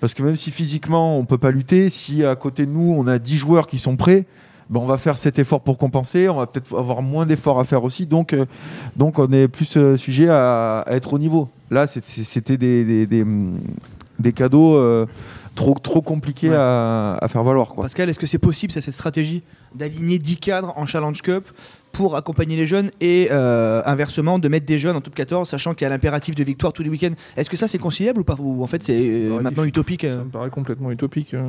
Parce 0.00 0.14
que 0.14 0.22
même 0.22 0.36
si 0.36 0.50
physiquement 0.50 1.18
on 1.18 1.24
peut 1.24 1.38
pas 1.38 1.50
lutter, 1.50 1.90
si 1.90 2.24
à 2.24 2.36
côté 2.36 2.66
de 2.66 2.70
nous 2.70 2.94
on 2.98 3.06
a 3.06 3.18
10 3.18 3.36
joueurs 3.36 3.66
qui 3.66 3.78
sont 3.78 3.96
prêts, 3.96 4.24
ben, 4.68 4.80
on 4.80 4.84
va 4.86 4.98
faire 4.98 5.16
cet 5.16 5.38
effort 5.38 5.60
pour 5.60 5.78
compenser. 5.78 6.28
On 6.28 6.36
va 6.36 6.46
peut-être 6.46 6.76
avoir 6.76 7.00
moins 7.02 7.24
d'efforts 7.24 7.60
à 7.60 7.64
faire 7.64 7.84
aussi. 7.84 8.04
Donc, 8.06 8.32
euh, 8.32 8.46
donc 8.96 9.18
on 9.18 9.30
est 9.32 9.48
plus 9.48 9.76
euh, 9.76 9.96
sujet 9.96 10.28
à, 10.28 10.80
à 10.80 10.92
être 10.94 11.12
au 11.12 11.18
niveau. 11.18 11.48
Là, 11.70 11.86
c'était 11.86 12.56
des, 12.56 12.84
des, 12.84 13.06
des, 13.06 13.24
des 14.18 14.32
cadeaux 14.32 14.74
euh, 14.74 15.06
trop, 15.54 15.74
trop 15.74 16.02
compliqués 16.02 16.50
Ouais. 16.50 16.56
à, 16.58 17.16
à 17.20 17.28
faire 17.28 17.44
valoir. 17.44 17.68
Quoi. 17.68 17.84
Pascal, 17.84 18.08
est-ce 18.10 18.18
que 18.18 18.26
c'est 18.26 18.38
possible, 18.38 18.72
ça, 18.72 18.80
cette 18.80 18.94
stratégie? 18.94 19.42
D'aligner 19.74 20.18
10 20.18 20.36
cadres 20.36 20.72
en 20.76 20.86
Challenge 20.86 21.20
Cup 21.22 21.44
pour 21.92 22.14
accompagner 22.16 22.56
les 22.56 22.66
jeunes 22.66 22.90
et 23.00 23.28
euh, 23.30 23.80
inversement 23.86 24.38
de 24.38 24.48
mettre 24.48 24.66
des 24.66 24.78
jeunes 24.78 24.96
en 24.96 25.00
top 25.00 25.14
14, 25.14 25.48
sachant 25.48 25.72
qu'il 25.72 25.84
y 25.84 25.86
a 25.86 25.88
l'impératif 25.88 26.34
de 26.34 26.44
victoire 26.44 26.74
tous 26.74 26.82
les 26.82 26.90
week-ends 26.90 27.14
Est-ce 27.38 27.48
que 27.48 27.56
ça 27.56 27.68
c'est 27.68 27.78
conciliable 27.78 28.20
ou 28.20 28.24
pas 28.24 28.36
Ou 28.38 28.62
en 28.62 28.66
fait 28.66 28.82
c'est 28.82 28.98
euh, 29.00 29.36
Ouais, 29.36 29.42
maintenant 29.42 29.64
utopique 29.64 30.04
euh 30.04 30.18
Ça 30.18 30.24
me 30.24 30.28
paraît 30.30 30.50
complètement 30.50 30.90
utopique. 30.90 31.32
hein. 31.32 31.46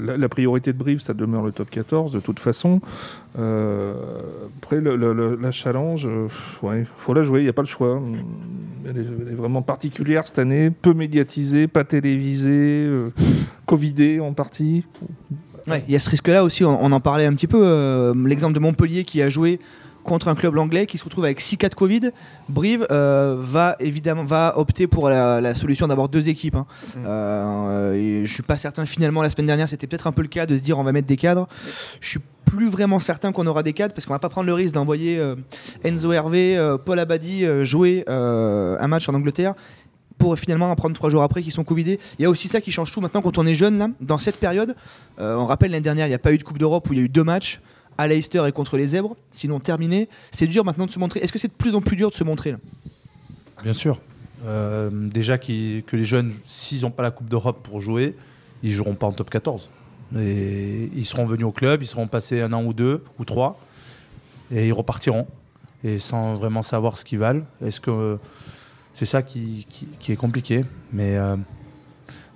La, 0.00 0.16
la 0.16 0.28
priorité 0.30 0.72
de 0.72 0.78
Brive, 0.78 1.00
ça 1.00 1.12
demeure 1.12 1.42
le 1.42 1.52
top 1.52 1.68
14 1.68 2.12
de 2.12 2.20
toute 2.20 2.40
façon. 2.40 2.80
Après, 3.34 4.80
le- 4.80 4.96
le- 4.96 5.12
le- 5.12 5.36
la 5.40 5.50
challenge, 5.52 6.08
ouais, 6.62 6.86
faut 6.96 7.12
la 7.14 7.22
jouer, 7.22 7.40
il 7.40 7.44
n'y 7.44 7.48
a 7.50 7.52
pas 7.52 7.62
le 7.62 7.68
choix. 7.68 8.00
Elle 8.86 8.96
est, 8.98 9.04
elle 9.26 9.32
est 9.32 9.36
vraiment 9.36 9.62
particulière 9.62 10.26
cette 10.26 10.38
année, 10.38 10.70
peu 10.70 10.94
médiatisée, 10.94 11.66
pas 11.68 11.84
télévisée, 11.84 12.88
covidée 13.66 14.18
en 14.20 14.32
partie. 14.32 14.84
Ouais, 15.68 15.84
il 15.88 15.92
y 15.92 15.96
a 15.96 16.00
ce 16.00 16.10
risque-là 16.10 16.44
aussi, 16.44 16.64
on, 16.64 16.82
on 16.84 16.92
en 16.92 17.00
parlait 17.00 17.26
un 17.26 17.34
petit 17.34 17.46
peu. 17.46 17.60
euh, 17.62 18.14
L'exemple 18.26 18.54
de 18.54 18.60
Montpellier 18.60 19.04
qui 19.04 19.22
a 19.22 19.28
joué 19.28 19.60
contre 20.04 20.26
un 20.26 20.34
club 20.34 20.58
anglais 20.58 20.86
qui 20.86 20.98
se 20.98 21.04
retrouve 21.04 21.24
avec 21.24 21.40
6 21.40 21.58
cas 21.58 21.68
de 21.68 21.76
Covid. 21.76 22.10
Brive 22.48 22.86
euh, 22.90 23.36
va 23.38 23.76
évidemment 23.78 24.24
va 24.24 24.54
opter 24.56 24.88
pour 24.88 25.08
la, 25.08 25.40
la 25.40 25.54
solution 25.54 25.86
d'avoir 25.86 26.08
deux 26.08 26.28
équipes. 26.28 26.56
hein. 26.56 26.66
Mm. 26.96 27.00
Euh, 27.06 28.24
je 28.26 28.32
suis 28.32 28.42
pas 28.42 28.56
certain 28.58 28.84
finalement 28.84 29.22
la 29.22 29.30
semaine 29.30 29.46
dernière 29.46 29.68
c'était 29.68 29.86
peut-être 29.86 30.08
un 30.08 30.12
peu 30.12 30.22
le 30.22 30.28
cas 30.28 30.44
de 30.46 30.56
se 30.56 30.62
dire 30.62 30.76
on 30.78 30.82
va 30.82 30.90
mettre 30.90 31.06
des 31.06 31.16
cadres. 31.16 31.48
Je 32.00 32.08
suis 32.08 32.20
plus 32.44 32.68
vraiment 32.68 32.98
certain 32.98 33.30
qu'on 33.30 33.46
aura 33.46 33.62
des 33.62 33.72
cadres 33.72 33.94
parce 33.94 34.04
qu'on 34.04 34.12
va 34.12 34.18
pas 34.18 34.28
prendre 34.28 34.48
le 34.48 34.54
risque 34.54 34.74
d'envoyer 34.74 35.18
euh, 35.20 35.36
Enzo 35.84 36.10
Hervé, 36.12 36.58
Paul 36.84 36.98
Abadi 36.98 37.44
jouer 37.64 38.02
un 38.08 38.86
match 38.88 39.08
en 39.08 39.14
Angleterre 39.14 39.54
pour 40.22 40.38
finalement 40.38 40.70
en 40.70 40.76
prendre 40.76 40.94
trois 40.94 41.10
jours 41.10 41.24
après 41.24 41.42
qui 41.42 41.50
sont 41.50 41.64
covidés. 41.64 41.98
Il 42.20 42.22
y 42.22 42.26
a 42.26 42.30
aussi 42.30 42.46
ça 42.46 42.60
qui 42.60 42.70
change 42.70 42.92
tout 42.92 43.00
maintenant 43.00 43.22
quand 43.22 43.38
on 43.38 43.46
est 43.46 43.56
jeune 43.56 43.76
là, 43.76 43.88
dans 44.00 44.18
cette 44.18 44.36
période. 44.36 44.76
euh, 45.18 45.34
on 45.34 45.46
rappelle 45.46 45.72
l'année 45.72 45.82
dernière, 45.82 46.06
il 46.06 46.10
n'y 46.10 46.14
a 46.14 46.20
pas 46.20 46.32
eu 46.32 46.38
de 46.38 46.44
Coupe 46.44 46.58
d'Europe 46.58 46.88
où 46.88 46.92
il 46.92 46.98
y 47.00 47.02
a 47.02 47.04
eu 47.04 47.08
deux 47.08 47.24
matchs 47.24 47.60
à 47.98 48.06
Leicester 48.06 48.44
et 48.46 48.52
contre 48.52 48.76
les 48.76 48.86
Zèbres, 48.86 49.16
sinon 49.30 49.58
terminé. 49.58 50.08
C'est 50.30 50.46
dur 50.46 50.64
maintenant 50.64 50.86
de 50.86 50.92
se 50.92 51.00
montrer. 51.00 51.18
Est-ce 51.18 51.32
que 51.32 51.40
c'est 51.40 51.48
de 51.48 51.54
plus 51.54 51.74
en 51.74 51.80
plus 51.80 51.96
dur 51.96 52.10
de 52.10 52.14
se 52.14 52.22
montrer 52.22 52.52
là? 52.52 52.58
Bien 53.64 53.72
sûr. 53.72 53.98
Euh, 54.46 54.90
déjà 54.92 55.38
que 55.38 55.96
les 55.96 56.04
jeunes, 56.04 56.32
s'ils 56.46 56.82
n'ont 56.82 56.92
pas 56.92 57.02
la 57.02 57.10
Coupe 57.10 57.28
d'Europe 57.28 57.58
pour 57.64 57.80
jouer, 57.80 58.14
ils 58.62 58.70
joueront 58.70 58.94
pas 58.94 59.08
en 59.08 59.12
top 59.12 59.28
14. 59.28 59.70
Et 60.16 60.88
ils 60.94 61.06
seront 61.06 61.26
venus 61.26 61.46
au 61.46 61.52
club, 61.52 61.82
ils 61.82 61.86
seront 61.86 62.06
passés 62.06 62.40
un 62.40 62.52
an 62.52 62.62
ou 62.62 62.72
deux 62.74 63.02
ou 63.18 63.24
trois, 63.24 63.58
et 64.52 64.68
ils 64.68 64.72
repartiront. 64.72 65.26
Et 65.82 65.98
sans 65.98 66.36
vraiment 66.36 66.62
savoir 66.62 66.96
ce 66.96 67.04
qu'ils 67.04 67.18
valent. 67.18 67.42
Est-ce 67.60 67.80
que 67.80 68.18
c'est 68.92 69.04
ça 69.06 69.22
qui, 69.22 69.66
qui- 69.98 70.12
est 70.12 70.16
compliqué 70.16 70.64
Mais 70.92 71.16
euh, 71.16 71.36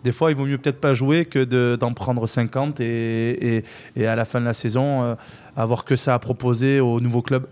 des 0.05 0.13
fois, 0.13 0.31
il 0.31 0.37
vaut 0.37 0.47
mieux 0.47 0.59
peut-être 0.59 0.81
pas 0.81 0.95
jouer 0.95 1.25
que 1.25 1.43
de- 1.45 1.77
d'en 1.79 1.93
prendre 1.93 2.27
50 2.27 2.81
et, 2.81 3.65
et- 3.97 4.07
à 4.07 4.17
la 4.17 4.25
fin 4.25 4.41
de 4.41 4.45
la 4.45 4.55
saison, 4.55 5.03
euh, 5.03 5.15
avoir 5.57 5.85
que 5.85 5.97
ça 5.97 6.15
à 6.15 6.19
proposer 6.19 6.81
au 6.81 7.01
nouveau 7.01 7.23
club. 7.23 7.47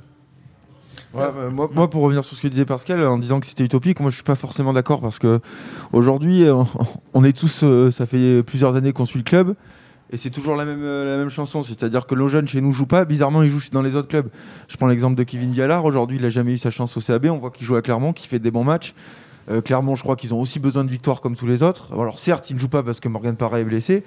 Bah, 1.12 1.32
moi, 1.52 1.70
moi, 1.73 1.88
pour 1.90 2.02
revenir 2.02 2.25
sur 2.25 2.37
ce 2.37 2.42
que 2.42 2.49
disait 2.49 2.64
Pascal, 2.64 3.06
en 3.06 3.18
disant 3.18 3.38
que 3.38 3.46
c'était 3.46 3.64
utopique, 3.64 4.00
moi 4.00 4.11
je 4.11 4.16
suis 4.16 4.25
pas 4.25 4.34
forcément 4.34 4.73
d'accord 4.73 5.00
parce 5.00 5.20
que 5.20 5.40
aujourd'hui, 5.92 6.44
on, 6.50 6.66
on 7.14 7.23
est 7.25 7.37
tous, 7.37 7.61
euh, 7.62 7.90
ça 7.92 8.06
fait 8.06 8.42
plusieurs 8.42 8.75
années 8.75 8.92
qu'on 8.92 9.04
suit 9.04 9.18
le 9.20 9.25
club 9.25 9.54
et 10.14 10.16
c'est 10.16 10.30
toujours 10.30 10.54
la 10.54 10.64
même, 10.64 10.85
euh, 10.85 11.04
la 11.04 11.18
même 11.18 11.28
chanson. 11.28 11.64
C'est-à-dire 11.64 12.06
que 12.06 12.14
nos 12.14 12.28
jeunes 12.28 12.47
chez 12.47 12.61
nous 12.61 12.73
jouent 12.73 12.87
pas, 12.87 13.04
bizarrement 13.04 13.42
ils 13.42 13.50
jouent 13.50 13.61
dans 13.73 13.83
les 13.83 13.97
autres 13.97 14.06
clubs. 14.06 14.28
Je 14.68 14.76
prends 14.76 14.87
l'exemple 14.87 15.16
de 15.16 15.25
Kevin 15.25 15.50
Diallard. 15.50 15.85
Aujourd'hui, 15.85 16.18
il 16.18 16.25
a 16.25 16.30
jamais 16.30 16.52
eu 16.52 16.59
sa 16.59 16.71
chance 16.71 16.97
au 16.97 17.00
CAB. 17.00 17.26
On 17.26 17.38
voit 17.38 17.50
qu'il 17.50 17.66
joue 17.66 17.75
à 17.75 17.83
Clermont, 17.83 18.12
qu'il 18.12 18.28
fait 18.28 18.38
des 18.38 18.52
bons 18.52 18.62
matchs. 18.62 18.94
Euh, 19.50 19.61
Clermont, 19.61 19.97
je 19.97 20.04
crois 20.04 20.14
qu'ils 20.14 20.33
ont 20.33 20.40
aussi 20.40 20.61
besoin 20.61 20.85
de 20.85 20.88
victoire 20.88 21.21
comme 21.21 21.35
tous 21.35 21.49
les 21.49 21.64
autres. 21.64 21.92
Alors 21.92 22.21
certes, 22.21 22.49
ils 22.49 22.54
ne 22.54 22.61
jouent 22.61 22.68
pas 22.68 22.85
parce 22.85 23.00
que 23.00 23.09
Morgan 23.09 23.35
Parra 23.35 23.59
est 23.59 23.64
blessé. 23.64 24.04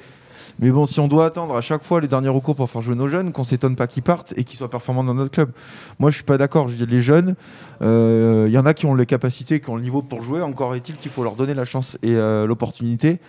Mais 0.60 0.72
bon, 0.72 0.86
si 0.86 1.02
on 1.02 1.10
doit 1.10 1.26
attendre 1.26 1.58
à 1.58 1.62
chaque 1.62 1.84
fois 1.84 2.00
les 2.00 2.08
derniers 2.08 2.30
recours 2.30 2.56
pour 2.56 2.70
faire 2.70 2.82
jouer 2.82 2.96
nos 2.96 3.10
jeunes, 3.10 3.34
qu'on 3.34 3.44
s'étonne 3.44 3.76
pas 3.76 3.88
qu'ils 3.88 4.02
partent 4.02 4.34
et 4.38 4.46
qu'ils 4.46 4.58
soient 4.58 4.70
performants 4.70 5.04
dans 5.04 5.14
notre 5.14 5.32
club. 5.32 5.52
Moi, 6.00 6.10
je 6.10 6.16
suis 6.16 6.24
pas 6.24 6.38
d'accord. 6.38 6.70
Je 6.70 6.76
dis 6.76 6.86
les 6.86 7.02
jeunes, 7.02 7.36
euh, 7.82 8.46
il 8.48 8.54
y 8.54 8.58
en 8.58 8.66
a 8.66 8.74
qui 8.74 8.86
ont 8.86 8.96
les 8.96 9.06
capacités, 9.06 9.60
qui 9.60 9.70
ont 9.70 9.76
le 9.76 9.82
niveau 9.82 10.02
pour 10.02 10.24
jouer. 10.24 10.42
Encore 10.42 10.74
est-il 10.74 10.96
qu'il 10.96 11.12
faut 11.12 11.24
leur 11.24 11.36
donner 11.36 11.54
la 11.54 11.66
chance 11.66 11.98
et 12.02 12.14
euh, 12.14 12.48
l'opportunité. 12.48 13.20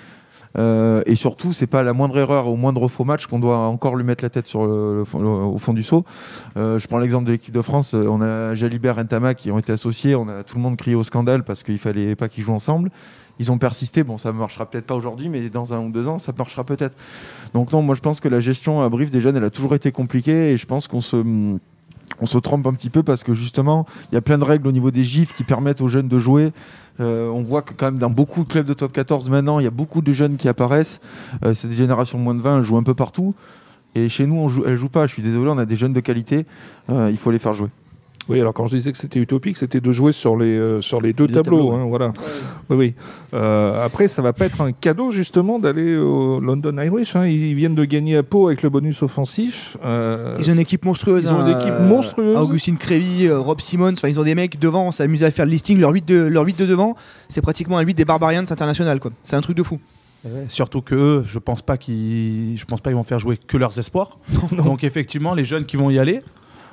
Euh, 0.56 1.02
et 1.06 1.16
surtout, 1.16 1.52
c'est 1.52 1.66
pas 1.66 1.82
la 1.82 1.92
moindre 1.92 2.18
erreur 2.18 2.48
au 2.48 2.56
moindre 2.56 2.88
faux 2.88 3.04
match 3.04 3.26
qu'on 3.26 3.38
doit 3.38 3.58
encore 3.58 3.96
lui 3.96 4.04
mettre 4.04 4.24
la 4.24 4.30
tête 4.30 4.46
sur 4.46 4.60
au 4.60 5.58
fond 5.58 5.72
du 5.72 5.82
seau. 5.82 6.04
Euh, 6.56 6.78
je 6.78 6.86
prends 6.86 6.98
l'exemple 6.98 7.26
de 7.26 7.32
l'équipe 7.32 7.54
de 7.54 7.62
France. 7.62 7.94
euh, 7.94 8.06
On 8.08 8.20
a 8.20 8.54
Jalibert 8.54 8.98
et 8.98 9.04
Ntama 9.04 9.34
qui 9.34 9.50
ont 9.50 9.58
été 9.58 9.72
associés. 9.72 10.14
On 10.14 10.28
a 10.28 10.42
tout 10.44 10.56
le 10.56 10.62
monde 10.62 10.76
crié 10.76 10.96
au 10.96 11.04
scandale 11.04 11.44
parce 11.44 11.62
qu'il 11.62 11.78
fallait 11.78 12.16
pas 12.16 12.28
qu'ils 12.28 12.44
jouent 12.44 12.54
ensemble. 12.54 12.90
Ils 13.38 13.52
ont 13.52 13.58
persisté. 13.58 14.02
Bon, 14.02 14.18
ça 14.18 14.32
marchera 14.32 14.66
peut-être 14.66 14.86
pas 14.86 14.96
aujourd'hui, 14.96 15.28
mais 15.28 15.48
dans 15.48 15.72
un 15.72 15.80
ou 15.80 15.90
deux 15.90 16.08
ans, 16.08 16.18
ça 16.18 16.32
marchera 16.36 16.64
peut-être. 16.64 16.96
Donc 17.54 17.72
non, 17.72 17.82
moi 17.82 17.94
je 17.94 18.00
pense 18.00 18.20
que 18.20 18.28
la 18.28 18.40
gestion 18.40 18.80
à 18.82 18.88
Brive 18.88 19.10
des 19.10 19.20
jeunes, 19.20 19.36
elle 19.36 19.44
a 19.44 19.50
toujours 19.50 19.74
été 19.74 19.92
compliquée 19.92 20.50
et 20.50 20.56
je 20.56 20.66
pense 20.66 20.88
qu'on 20.88 21.00
se 21.00 21.16
on 22.20 22.26
se 22.26 22.38
trompe 22.38 22.66
un 22.66 22.72
petit 22.72 22.90
peu 22.90 23.02
parce 23.02 23.22
que 23.24 23.34
justement, 23.34 23.86
il 24.10 24.14
y 24.14 24.18
a 24.18 24.20
plein 24.20 24.38
de 24.38 24.44
règles 24.44 24.66
au 24.66 24.72
niveau 24.72 24.90
des 24.90 25.04
gifs 25.04 25.32
qui 25.34 25.44
permettent 25.44 25.80
aux 25.80 25.88
jeunes 25.88 26.08
de 26.08 26.18
jouer. 26.18 26.52
Euh, 27.00 27.28
on 27.28 27.42
voit 27.42 27.62
que 27.62 27.74
quand 27.74 27.86
même 27.86 27.98
dans 27.98 28.10
beaucoup 28.10 28.42
de 28.44 28.48
clubs 28.48 28.66
de 28.66 28.74
top 28.74 28.92
14 28.92 29.30
maintenant, 29.30 29.60
il 29.60 29.64
y 29.64 29.68
a 29.68 29.70
beaucoup 29.70 30.02
de 30.02 30.12
jeunes 30.12 30.36
qui 30.36 30.48
apparaissent. 30.48 31.00
Euh, 31.44 31.54
c'est 31.54 31.68
des 31.68 31.74
générations 31.74 32.18
moins 32.18 32.34
de 32.34 32.40
20, 32.40 32.58
elles 32.58 32.64
jouent 32.64 32.76
un 32.76 32.82
peu 32.82 32.94
partout. 32.94 33.34
Et 33.94 34.08
chez 34.08 34.26
nous, 34.26 34.50
elles 34.66 34.76
jouent 34.76 34.88
pas. 34.88 35.06
Je 35.06 35.12
suis 35.12 35.22
désolé, 35.22 35.50
on 35.50 35.58
a 35.58 35.64
des 35.64 35.76
jeunes 35.76 35.92
de 35.92 36.00
qualité. 36.00 36.46
euh, 36.90 37.08
il 37.10 37.16
faut 37.16 37.30
les 37.30 37.38
faire 37.38 37.54
jouer. 37.54 37.68
Oui, 38.28 38.40
alors 38.40 38.52
quand 38.52 38.66
je 38.66 38.76
disais 38.76 38.92
que 38.92 38.98
c'était 38.98 39.18
utopique, 39.18 39.56
c'était 39.56 39.80
de 39.80 39.90
jouer 39.90 40.12
sur 40.12 40.36
les, 40.36 40.56
euh, 40.56 40.80
sur 40.82 41.00
les 41.00 41.12
deux 41.14 41.26
Les 41.26 41.32
tableaux. 41.32 41.58
tableaux, 41.58 41.72
hein, 41.72 41.86
voilà. 41.88 42.12
Oui, 42.68 42.76
oui. 42.76 42.94
Euh, 43.32 43.84
après, 43.84 44.06
ça 44.06 44.20
va 44.20 44.32
pas 44.34 44.44
être 44.46 44.60
un 44.60 44.72
cadeau 44.72 45.10
justement 45.10 45.58
d'aller 45.58 45.96
au 45.96 46.38
London 46.40 46.76
Irish. 46.78 47.16
hein. 47.16 47.26
Ils 47.26 47.54
viennent 47.54 47.74
de 47.74 47.84
gagner 47.86 48.16
à 48.16 48.22
Pau 48.22 48.48
avec 48.48 48.62
le 48.62 48.68
bonus 48.68 49.02
offensif. 49.02 49.76
Euh, 49.84 50.36
Ils 50.38 50.50
ont 50.50 50.54
une 50.54 50.58
équipe 50.60 50.84
monstrueuse. 50.84 51.24
Ils 51.24 51.30
ont 51.32 51.38
hein, 51.40 51.50
une 51.50 51.58
équipe 51.58 51.80
monstrueuse. 51.80 52.36
Augustine 52.36 52.76
Crévy, 52.76 53.30
Rob 53.30 53.60
Simmons, 53.60 53.92
enfin 53.92 54.08
ils 54.08 54.20
ont 54.20 54.24
des 54.24 54.34
mecs 54.34 54.58
devant, 54.58 54.88
on 54.88 54.92
s'est 54.92 55.04
amusé 55.04 55.24
à 55.24 55.30
faire 55.30 55.46
le 55.46 55.50
listing. 55.52 55.78
Leur 55.80 55.92
8 55.92 56.06
de, 56.06 56.16
leur 56.26 56.44
8 56.44 56.58
de 56.58 56.66
devant, 56.66 56.96
c'est 57.28 57.40
pratiquement 57.40 57.78
un 57.78 57.82
8 57.82 57.94
des 57.94 58.04
Barbarians 58.04 58.40
international. 58.40 59.00
C'est 59.22 59.36
un 59.36 59.40
truc 59.40 59.56
de 59.56 59.62
fou. 59.62 59.78
Ouais, 60.24 60.44
Surtout 60.48 60.82
que 60.82 60.94
eux, 60.94 61.22
je 61.24 61.38
pense 61.38 61.62
pas 61.62 61.76
qu'ils, 61.78 62.56
je 62.58 62.64
pense 62.66 62.80
pas 62.80 62.90
qu'ils 62.90 62.96
vont 62.96 63.04
faire 63.04 63.20
jouer 63.20 63.38
que 63.38 63.56
leurs 63.56 63.78
espoirs. 63.78 64.18
Donc 64.52 64.84
effectivement, 64.84 65.32
les 65.34 65.44
jeunes 65.44 65.64
qui 65.64 65.76
vont 65.76 65.90
y 65.90 65.98
aller, 65.98 66.20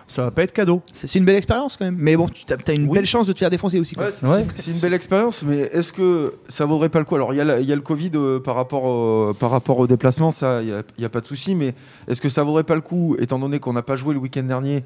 ça 0.07 0.23
va 0.23 0.31
pas 0.31 0.43
être 0.43 0.53
cadeau. 0.53 0.81
C'est 0.91 1.17
une 1.17 1.25
belle 1.25 1.35
expérience 1.35 1.77
quand 1.77 1.85
même. 1.85 1.97
Mais 1.97 2.15
bon, 2.15 2.27
tu 2.27 2.45
as, 2.53 2.73
une 2.73 2.87
Oui. 2.87 2.95
belle 2.97 3.05
chance 3.05 3.25
de 3.27 3.33
te 3.33 3.39
faire 3.39 3.49
défoncer 3.49 3.79
aussi. 3.79 3.97
Ouais, 3.97 4.11
c'est 4.11 4.27
Ouais. 4.27 4.45
une 4.67 4.79
belle 4.79 4.93
expérience, 4.93 5.43
mais 5.43 5.61
est-ce 5.71 5.91
que 5.91 6.35
ça 6.47 6.65
vaudrait 6.65 6.89
pas 6.89 6.99
le 6.99 7.05
coup? 7.05 7.15
Alors, 7.15 7.33
il 7.33 7.37
y, 7.37 7.41
a 7.41 7.59
y 7.59 7.67
le 7.67 7.81
Covid 7.81 8.11
euh, 8.15 8.39
par, 8.39 8.55
rapport 8.55 8.83
au, 8.83 9.33
par 9.33 9.49
rapport 9.49 9.79
au 9.79 9.87
déplacement, 9.87 10.31
ça, 10.31 10.61
il 10.61 10.83
n'y 10.99 11.05
a, 11.05 11.09
pas 11.09 11.21
de 11.21 11.25
souci, 11.25 11.55
mais 11.55 11.73
est-ce 12.07 12.21
que 12.21 12.29
ça 12.29 12.43
vaudrait 12.43 12.63
pas 12.63 12.75
le 12.75 12.81
coup, 12.81 13.15
étant 13.19 13.39
donné 13.39 13.59
qu'on 13.59 13.73
n'a 13.73 13.81
pas 13.81 13.95
joué 13.95 14.13
le 14.13 14.19
week-end 14.19 14.43
dernier, 14.43 14.83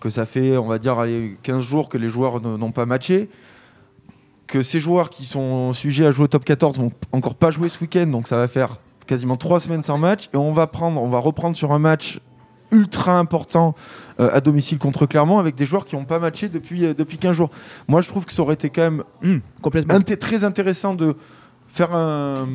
que 0.00 0.10
ça 0.10 0.26
fait, 0.26 0.56
on 0.56 0.66
va 0.66 0.78
dire, 0.78 0.98
allez, 0.98 1.36
15 1.42 1.64
jours 1.64 1.88
que 1.88 1.98
les 1.98 2.08
joueurs 2.08 2.40
n'ont 2.40 2.72
pas 2.72 2.86
matché 2.86 3.28
que 4.48 4.60
ces 4.62 4.80
joueurs 4.80 5.08
qui 5.08 5.24
sont 5.24 5.72
sujets 5.72 6.04
à 6.04 6.10
jouer 6.10 6.24
au 6.24 6.28
top 6.28 6.44
14 6.44 6.78
vont 6.78 6.92
encore 7.12 7.36
pas 7.36 7.50
jouer 7.50 7.70
ce 7.70 7.80
week-end, 7.80 8.06
donc 8.06 8.28
ça 8.28 8.36
va 8.36 8.48
faire 8.48 8.76
quasiment 9.06 9.36
trois 9.38 9.60
semaines 9.60 9.82
sans 9.82 9.96
match, 9.96 10.28
et 10.34 10.36
on 10.36 10.52
va 10.52 10.66
prendre, 10.66 11.00
on 11.00 11.08
va 11.08 11.20
reprendre 11.20 11.56
sur 11.56 11.72
un 11.72 11.78
match 11.78 12.20
ultra 12.72 13.18
important 13.18 13.74
euh, 14.20 14.30
à 14.32 14.40
domicile 14.40 14.78
contre 14.78 15.06
Clermont 15.06 15.38
avec 15.38 15.54
des 15.54 15.66
joueurs 15.66 15.84
qui 15.84 15.94
n'ont 15.96 16.04
pas 16.04 16.18
matché 16.18 16.48
depuis, 16.48 16.84
euh, 16.84 16.94
depuis 16.94 17.18
15 17.18 17.36
jours. 17.36 17.50
Moi, 17.88 18.00
je 18.00 18.08
trouve 18.08 18.24
que 18.26 18.32
ça 18.32 18.42
aurait 18.42 18.54
été 18.54 18.70
quand 18.70 18.82
même 18.82 19.02
Hum, 19.22 19.40
complètement. 19.60 19.94
inté- 19.94 20.16
très 20.18 20.42
intéressant 20.44 20.94
de 20.94 21.14
faire 21.68 21.94
un, 21.94 22.46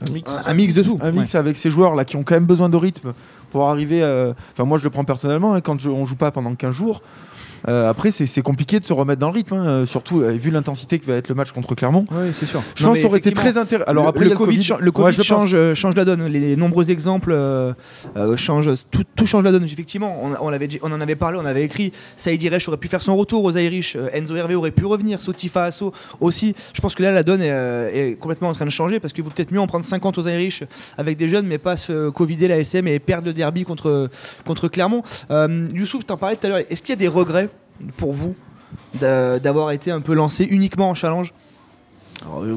un 0.00 0.10
mix. 0.12 0.32
Un 0.46 0.54
mix 0.54 0.74
de 0.74 0.82
tout. 0.82 0.98
un 1.00 1.12
mix 1.12 1.34
avec 1.34 1.56
ces 1.56 1.70
joueurs 1.70 1.94
là 1.94 2.04
qui 2.04 2.16
ont 2.16 2.24
quand 2.24 2.34
même 2.34 2.46
besoin 2.46 2.68
de 2.68 2.76
rythme 2.76 3.12
pour 3.50 3.68
arriver. 3.68 4.02
à- 4.02 4.34
Enfin, 4.52 4.64
moi, 4.64 4.78
je 4.78 4.84
le 4.84 4.90
prends 4.90 5.04
personnellement 5.04 5.54
hein, 5.54 5.60
quand 5.60 5.78
je, 5.80 5.88
on 5.88 6.04
joue 6.04 6.16
pas 6.16 6.30
pendant 6.30 6.54
15 6.54 6.74
jours. 6.74 7.02
euh, 7.68 7.90
après, 7.90 8.12
c'est 8.12 8.40
compliqué 8.42 8.78
de 8.78 8.84
se 8.84 8.92
remettre 8.92 9.18
dans 9.18 9.28
le 9.30 9.34
rythme, 9.34 9.54
hein, 9.54 9.66
euh, 9.66 9.86
surtout 9.86 10.20
euh, 10.22 10.30
vu 10.30 10.50
l'intensité 10.52 11.00
que 11.00 11.06
va 11.06 11.14
être 11.14 11.28
le 11.28 11.34
match 11.34 11.50
contre 11.50 11.74
Clermont. 11.74 12.06
Oui, 12.12 12.28
c'est 12.32 12.46
sûr. 12.46 12.62
Je 12.76 12.84
Non, 12.84 12.90
pense 12.90 12.98
que 12.98 13.02
ça 13.02 13.08
aurait 13.08 13.18
été 13.18 13.32
très 13.32 13.58
intéressant. 13.58 13.90
Alors 13.90 14.04
le, 14.04 14.08
après, 14.10 14.24
le 14.26 14.30
Covid, 14.36 14.60
le 14.80 14.92
Covid 14.92 15.24
change, 15.24 15.54
euh, 15.54 15.74
change 15.74 15.96
la 15.96 16.04
donne. 16.04 16.26
Les, 16.26 16.54
nombreux 16.54 16.88
exemples 16.92 17.32
euh, 17.32 17.72
euh, 18.16 18.36
changent, 18.36 18.70
tout, 18.92 19.02
tout 19.16 19.26
change 19.26 19.42
la 19.42 19.50
donne. 19.50 19.64
Effectivement, 19.64 20.20
on, 20.22 20.34
en 20.92 21.00
avait 21.00 21.16
parlé, 21.16 21.38
on 21.42 21.44
avait 21.46 21.64
écrit. 21.64 21.92
Saïd 22.16 22.40
Iresh 22.40 22.68
aurait 22.68 22.76
pu 22.76 22.86
faire 22.86 23.02
son 23.02 23.16
retour 23.16 23.42
aux 23.42 23.50
Irish. 23.56 23.96
euh, 23.96 24.08
Enzo 24.12 24.36
Hervé 24.36 24.54
aurait 24.54 24.70
pu 24.70 24.84
revenir. 24.86 25.20
Sotifa 25.20 25.64
Asso 25.64 25.92
aussi. 26.20 26.54
Je 26.74 26.80
pense 26.80 26.94
que 26.94 27.02
là, 27.02 27.10
la 27.10 27.24
donne 27.24 27.42
est, 27.42 27.50
euh, 27.50 27.90
est 27.92 28.14
complètement 28.20 28.50
en 28.50 28.54
train 28.54 28.66
de 28.66 28.70
changer 28.70 29.00
parce 29.00 29.12
qu'il 29.12 29.24
vaut 29.24 29.30
peut-être 29.30 29.50
mieux 29.50 29.60
en 29.60 29.66
prendre 29.66 29.84
50 29.84 30.16
aux 30.18 30.28
Irish 30.28 30.62
avec 30.96 31.16
des 31.16 31.28
jeunes, 31.28 31.46
mais 31.46 31.58
pas 31.58 31.76
se 31.76 32.08
covider 32.10 32.46
la 32.46 32.58
SM 32.60 32.86
et 32.86 33.00
perdre 33.00 33.26
le 33.26 33.32
derby 33.38 33.64
contre, 33.64 34.10
contre 34.46 34.68
Clermont. 34.68 35.02
Euh, 35.30 35.66
Youssouf, 35.74 36.04
t'en 36.04 36.16
parlais 36.18 36.36
tout 36.36 36.46
à 36.46 36.50
l'heure. 36.50 36.58
Est-ce 36.68 36.82
qu'il 36.82 36.90
y 36.90 36.92
a 36.92 36.96
des 36.96 37.08
regrets 37.08 37.48
pour 37.96 38.12
vous 38.12 38.34
d'a- 39.00 39.38
d'avoir 39.38 39.70
été 39.70 39.90
un 39.90 40.00
peu 40.02 40.12
lancé 40.12 40.44
uniquement 40.44 40.90
en 40.90 40.94
challenge? 40.94 41.32
Euh, 42.26 42.56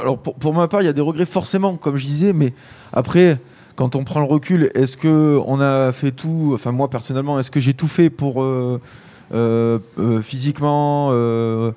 Alors 0.00 0.18
pour, 0.18 0.34
pour 0.34 0.52
ma 0.52 0.68
part, 0.68 0.82
il 0.82 0.86
y 0.86 0.88
a 0.88 0.92
des 0.92 1.00
regrets 1.00 1.26
forcément, 1.26 1.76
comme 1.76 1.96
je 1.96 2.04
disais, 2.06 2.32
mais 2.32 2.52
après, 2.92 3.38
quand 3.76 3.94
on 3.96 4.04
prend 4.04 4.20
le 4.20 4.26
recul, 4.26 4.70
est-ce 4.74 4.96
que 4.96 5.40
on 5.46 5.60
a 5.60 5.92
fait 5.92 6.10
tout 6.12 6.50
Enfin, 6.54 6.72
moi 6.72 6.90
personnellement, 6.90 7.38
est-ce 7.38 7.50
que 7.50 7.60
j'ai 7.60 7.74
tout 7.74 7.88
fait 7.88 8.10
pour 8.10 8.42
euh, 8.42 8.78
physiquement, 10.22 11.08
au 11.08 11.72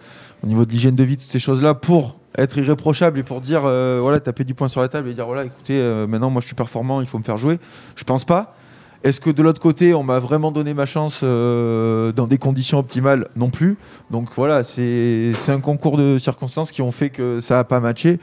niveau 0.48 0.66
de 0.66 0.72
l'hygiène 0.72 0.96
de 0.96 1.04
vie, 1.04 1.18
toutes 1.18 1.32
ces 1.32 1.40
choses-là, 1.40 1.74
pour 1.76 2.16
être 2.38 2.58
irréprochable 2.58 3.20
et 3.20 3.24
pour 3.24 3.42
dire, 3.42 3.64
euh, 3.66 4.00
voilà, 4.02 4.20
taper 4.20 4.44
du 4.44 4.54
poing 4.54 4.68
sur 4.68 4.82
la 4.82 4.88
table 4.88 5.10
et 5.10 5.14
dire, 5.14 5.26
voilà, 5.26 5.46
écoutez, 5.46 5.80
euh, 5.80 6.08
maintenant 6.08 6.30
moi 6.30 6.42
je 6.42 6.48
suis 6.48 6.56
performant, 6.56 7.02
il 7.02 7.08
faut 7.08 7.18
me 7.18 7.24
faire 7.24 7.38
jouer. 7.38 7.60
Je 7.96 8.04
pense 8.04 8.26
pas. 8.26 8.56
Est-ce 9.04 9.22
que 9.22 9.30
de 9.30 9.42
l'autre 9.42 9.62
côté, 9.62 9.94
on 9.94 10.04
m'a 10.04 10.20
vraiment 10.20 10.52
donné 10.52 10.74
ma 10.74 10.86
chance 10.86 11.22
euh, 11.24 12.12
dans 12.12 12.28
des 12.28 12.38
conditions 12.38 12.80
optimales 12.80 13.30
Non 13.38 13.50
plus? 13.50 13.78
Donc 14.12 14.28
voilà, 14.36 14.66
c'est 14.66 15.34
un 15.48 15.62
concours 15.62 15.98
de 15.98 16.20
circonstances 16.20 16.72
qui 16.72 16.82
ont 16.82 16.92
fait 16.92 17.10
que 17.10 17.40
ça 17.40 17.56
n'a 17.56 17.64
pas 17.64 17.80
matché. 17.80 18.20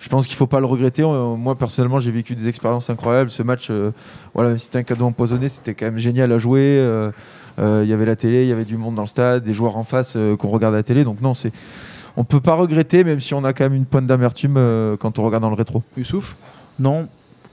Je 0.00 0.08
pense 0.08 0.26
qu'il 0.26 0.34
ne 0.34 0.38
faut 0.38 0.48
pas 0.48 0.60
le 0.60 0.66
regretter. 0.66 1.02
Moi, 1.02 1.56
personnellement, 1.56 2.00
j'ai 2.00 2.10
vécu 2.10 2.34
des 2.34 2.48
expériences 2.48 2.90
incroyables. 2.90 3.30
Ce 3.30 3.44
match, 3.44 3.70
voilà, 4.34 4.56
c'était 4.58 4.78
un 4.78 4.82
cadeau 4.82 5.06
empoisonné, 5.06 5.48
c'était 5.48 5.74
quand 5.74 5.86
même 5.86 5.98
génial 5.98 6.32
à 6.32 6.38
jouer. 6.38 6.84
Il 7.58 7.86
y 7.86 7.92
avait 7.92 8.04
la 8.04 8.16
télé, 8.16 8.42
il 8.42 8.48
y 8.48 8.52
avait 8.52 8.64
du 8.64 8.76
monde 8.76 8.96
dans 8.96 9.02
le 9.02 9.08
stade, 9.08 9.44
des 9.44 9.54
joueurs 9.54 9.76
en 9.76 9.84
face 9.84 10.16
qu'on 10.38 10.48
regarde 10.48 10.74
à 10.74 10.78
la 10.78 10.82
télé. 10.84 11.04
Donc 11.04 11.20
non, 11.20 11.34
c'est 11.34 11.52
on 12.16 12.24
peut 12.24 12.40
pas 12.40 12.54
regretter, 12.54 13.04
même 13.04 13.20
si 13.20 13.34
on 13.34 13.44
a 13.44 13.52
quand 13.52 13.64
même 13.64 13.74
une 13.74 13.86
pointe 13.86 14.06
d'amertume 14.06 14.56
euh, 14.56 14.96
quand 14.96 15.18
on 15.18 15.24
regarde 15.24 15.42
dans 15.42 15.50
le 15.50 15.56
rétro. 15.56 15.82
Youssouf 15.96 16.36
Non, 16.78 17.08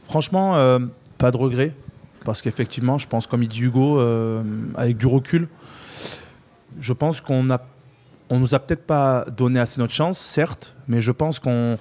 franchement, 0.08 0.56
euh, 0.56 0.80
pas 1.18 1.32
de 1.32 1.38
regret. 1.38 1.74
Parce 2.24 2.42
qu'effectivement, 2.42 2.98
je 2.98 3.08
pense, 3.08 3.28
comme 3.28 3.44
il 3.44 3.48
dit 3.48 3.62
Hugo, 3.62 4.00
euh, 4.00 4.42
avec 4.76 4.98
du 4.98 5.06
recul, 5.06 5.48
je 6.80 6.94
pense 6.94 7.22
qu'on 7.22 7.52
a, 7.52 7.62
on 8.30 8.40
nous 8.40 8.56
a 8.56 8.60
peut-être 8.60 8.86
pas 8.86 9.26
donné 9.38 9.60
assez 9.60 9.80
notre 9.80 9.94
chance, 9.94 10.20
certes, 10.20 10.76
mais 10.88 11.02
je 11.02 11.12
pense 11.12 11.38
qu'on 11.38 11.78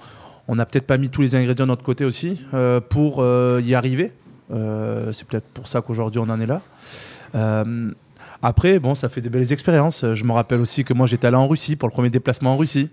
on 0.47 0.55
n'a 0.55 0.65
peut-être 0.65 0.85
pas 0.85 0.97
mis 0.97 1.09
tous 1.09 1.21
les 1.21 1.35
ingrédients 1.35 1.65
de 1.65 1.71
notre 1.71 1.83
côté 1.83 2.05
aussi 2.05 2.41
euh, 2.53 2.79
pour 2.79 3.21
euh, 3.21 3.61
y 3.63 3.73
arriver. 3.75 4.13
Euh, 4.51 5.11
c'est 5.11 5.27
peut-être 5.27 5.47
pour 5.47 5.67
ça 5.67 5.81
qu'aujourd'hui 5.81 6.21
on 6.23 6.29
en 6.29 6.39
est 6.39 6.45
là. 6.45 6.61
Euh, 8.45 8.49
après, 8.49 8.79
bon, 8.79 8.95
ça 8.95 9.09
fait 9.09 9.21
des 9.21 9.29
belles 9.29 9.51
expériences. 9.51 10.05
Je 10.13 10.23
me 10.23 10.31
rappelle 10.31 10.61
aussi 10.61 10.83
que 10.83 10.93
moi 10.93 11.07
j'étais 11.07 11.27
allé 11.27 11.35
en 11.37 11.47
Russie 11.47 11.75
pour 11.75 11.87
le 11.89 11.93
premier 11.93 12.09
déplacement 12.09 12.53
en 12.53 12.57
Russie. 12.57 12.89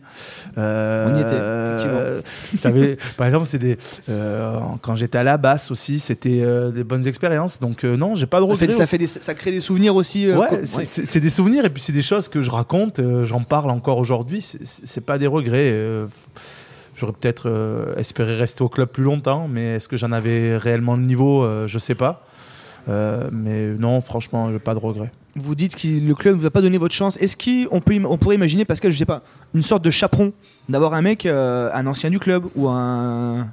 Euh, 0.58 1.10
On 1.12 1.16
y 1.18 1.20
était, 1.20 1.34
euh, 1.34 2.20
ça 2.56 2.68
avait- 2.68 2.96
par 3.16 3.26
exemple, 3.26 3.46
c'est 3.46 3.58
des 3.58 3.76
euh, 4.08 4.58
quand 4.80 4.94
j'étais 4.94 5.18
à 5.18 5.22
la 5.24 5.36
basse 5.36 5.70
aussi, 5.70 5.98
c'était 5.98 6.40
euh, 6.42 6.70
des 6.70 6.84
bonnes 6.84 7.06
expériences. 7.06 7.60
Donc 7.60 7.84
euh, 7.84 7.96
non, 7.96 8.14
j'ai 8.14 8.26
pas 8.26 8.40
de 8.40 8.46
ça, 8.46 8.56
fait, 8.56 8.64
regrets. 8.66 8.78
ça, 8.78 8.86
fait 8.86 8.98
des- 8.98 9.06
ça 9.06 9.34
crée 9.34 9.52
des 9.52 9.60
souvenirs 9.60 9.94
aussi. 9.96 10.26
euh, 10.26 10.36
Ouais, 10.38 10.48
c'est- 10.64 10.78
ouais. 10.78 10.84
c'est 10.84 11.06
c'est 11.06 11.20
des 11.20 11.30
souvenirs 11.30 11.64
et 11.64 11.70
puis 11.70 11.82
c'est 11.82 11.92
des 11.92 12.02
choses 12.02 12.28
que 12.28 12.42
je 12.42 12.50
raconte, 12.50 12.98
euh, 12.98 13.24
j'en 13.24 13.42
parle 13.42 13.70
encore 13.70 13.98
aujourd'hui. 13.98 14.40
C'est- 14.42 14.58
C'est 14.64 15.00
pas 15.04 15.18
des 15.18 15.26
regrets. 15.26 15.70
euh, 15.72 16.06
J'aurais 16.94 17.12
peut-être 17.14 17.48
euh, 17.48 17.94
espéré 17.96 18.36
rester 18.36 18.62
au 18.62 18.68
club 18.68 18.88
plus 18.90 19.02
longtemps, 19.02 19.48
mais 19.50 19.76
est-ce 19.76 19.88
que 19.88 19.96
j'en 19.96 20.12
avais 20.12 20.56
réellement 20.58 20.94
le 20.94 21.02
niveau 21.02 21.42
euh, 21.42 21.66
Je 21.66 21.78
sais 21.78 21.94
pas. 21.94 22.26
Euh, 22.88 23.28
mais 23.32 23.68
non, 23.68 24.00
franchement, 24.00 24.50
j'ai 24.50 24.58
pas 24.58 24.74
de 24.74 24.78
regrets. 24.78 25.12
Vous 25.34 25.54
dites 25.54 25.76
que 25.76 25.88
le 25.88 26.14
club 26.14 26.34
ne 26.34 26.40
vous 26.40 26.46
a 26.46 26.50
pas 26.50 26.60
donné 26.60 26.78
votre 26.78 26.94
chance. 26.94 27.16
Est-ce 27.16 27.36
qu'on 27.36 27.80
on 28.04 28.18
pourrait 28.18 28.34
imaginer, 28.34 28.64
Pascal, 28.64 28.90
je 28.90 28.98
sais 28.98 29.06
pas, 29.06 29.22
une 29.54 29.62
sorte 29.62 29.82
de 29.84 29.90
chaperon, 29.90 30.32
d'avoir 30.68 30.94
un 30.94 31.02
mec, 31.02 31.24
euh, 31.24 31.70
un 31.72 31.86
ancien 31.86 32.10
du 32.10 32.18
club 32.18 32.44
ou 32.54 32.68
un 32.68 33.48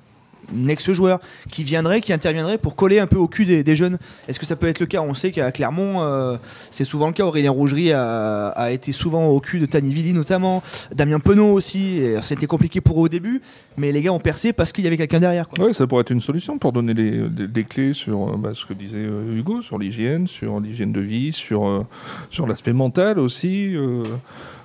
ex-joueur 0.67 1.19
qui 1.51 1.63
viendrait, 1.63 2.01
qui 2.01 2.13
interviendrait 2.13 2.57
pour 2.57 2.75
coller 2.75 2.99
un 2.99 3.07
peu 3.07 3.17
au 3.17 3.27
cul 3.27 3.45
des, 3.45 3.63
des 3.63 3.75
jeunes 3.75 3.97
Est-ce 4.27 4.39
que 4.39 4.45
ça 4.45 4.55
peut 4.55 4.67
être 4.67 4.79
le 4.79 4.85
cas? 4.85 5.01
On 5.01 5.13
sait 5.13 5.31
qu'à 5.31 5.51
Clermont, 5.51 6.01
euh, 6.03 6.37
c'est 6.71 6.85
souvent 6.85 7.07
le 7.07 7.13
cas. 7.13 7.23
Aurélien 7.23 7.51
Rougerie 7.51 7.91
a, 7.93 8.47
a 8.49 8.71
été 8.71 8.91
souvent 8.91 9.27
au 9.27 9.39
cul 9.39 9.59
de 9.59 9.65
Tani 9.65 9.93
Vidi 9.93 10.13
notamment, 10.13 10.61
Damien 10.95 11.19
Penaud 11.19 11.51
aussi. 11.53 12.01
C'était 12.23 12.47
compliqué 12.47 12.81
pour 12.81 12.99
eux 12.99 13.03
au 13.05 13.09
début, 13.09 13.41
mais 13.77 13.91
les 13.91 14.01
gars 14.01 14.11
ont 14.13 14.19
percé 14.19 14.53
parce 14.53 14.71
qu'il 14.71 14.83
y 14.83 14.87
avait 14.87 14.97
quelqu'un 14.97 15.19
derrière. 15.19 15.45
Oui, 15.59 15.73
ça 15.73 15.85
pourrait 15.87 16.01
être 16.01 16.11
une 16.11 16.21
solution 16.21 16.57
pour 16.57 16.71
donner 16.71 16.93
les- 16.93 17.29
des, 17.29 17.47
des 17.47 17.63
clés 17.63 17.93
sur 17.93 18.29
euh, 18.29 18.37
bah, 18.37 18.51
ce 18.53 18.65
que 18.65 18.73
disait 18.73 18.97
euh, 18.97 19.37
Hugo, 19.37 19.61
sur 19.61 19.77
l'hygiène, 19.77 20.27
sur 20.27 20.59
l'hygiène 20.59 20.91
de 20.91 21.01
vie, 21.01 21.31
sur, 21.33 21.67
euh, 21.67 21.85
sur 22.29 22.47
l'aspect 22.47 22.73
mental 22.73 23.19
aussi. 23.19 23.75
euh, 23.75 24.03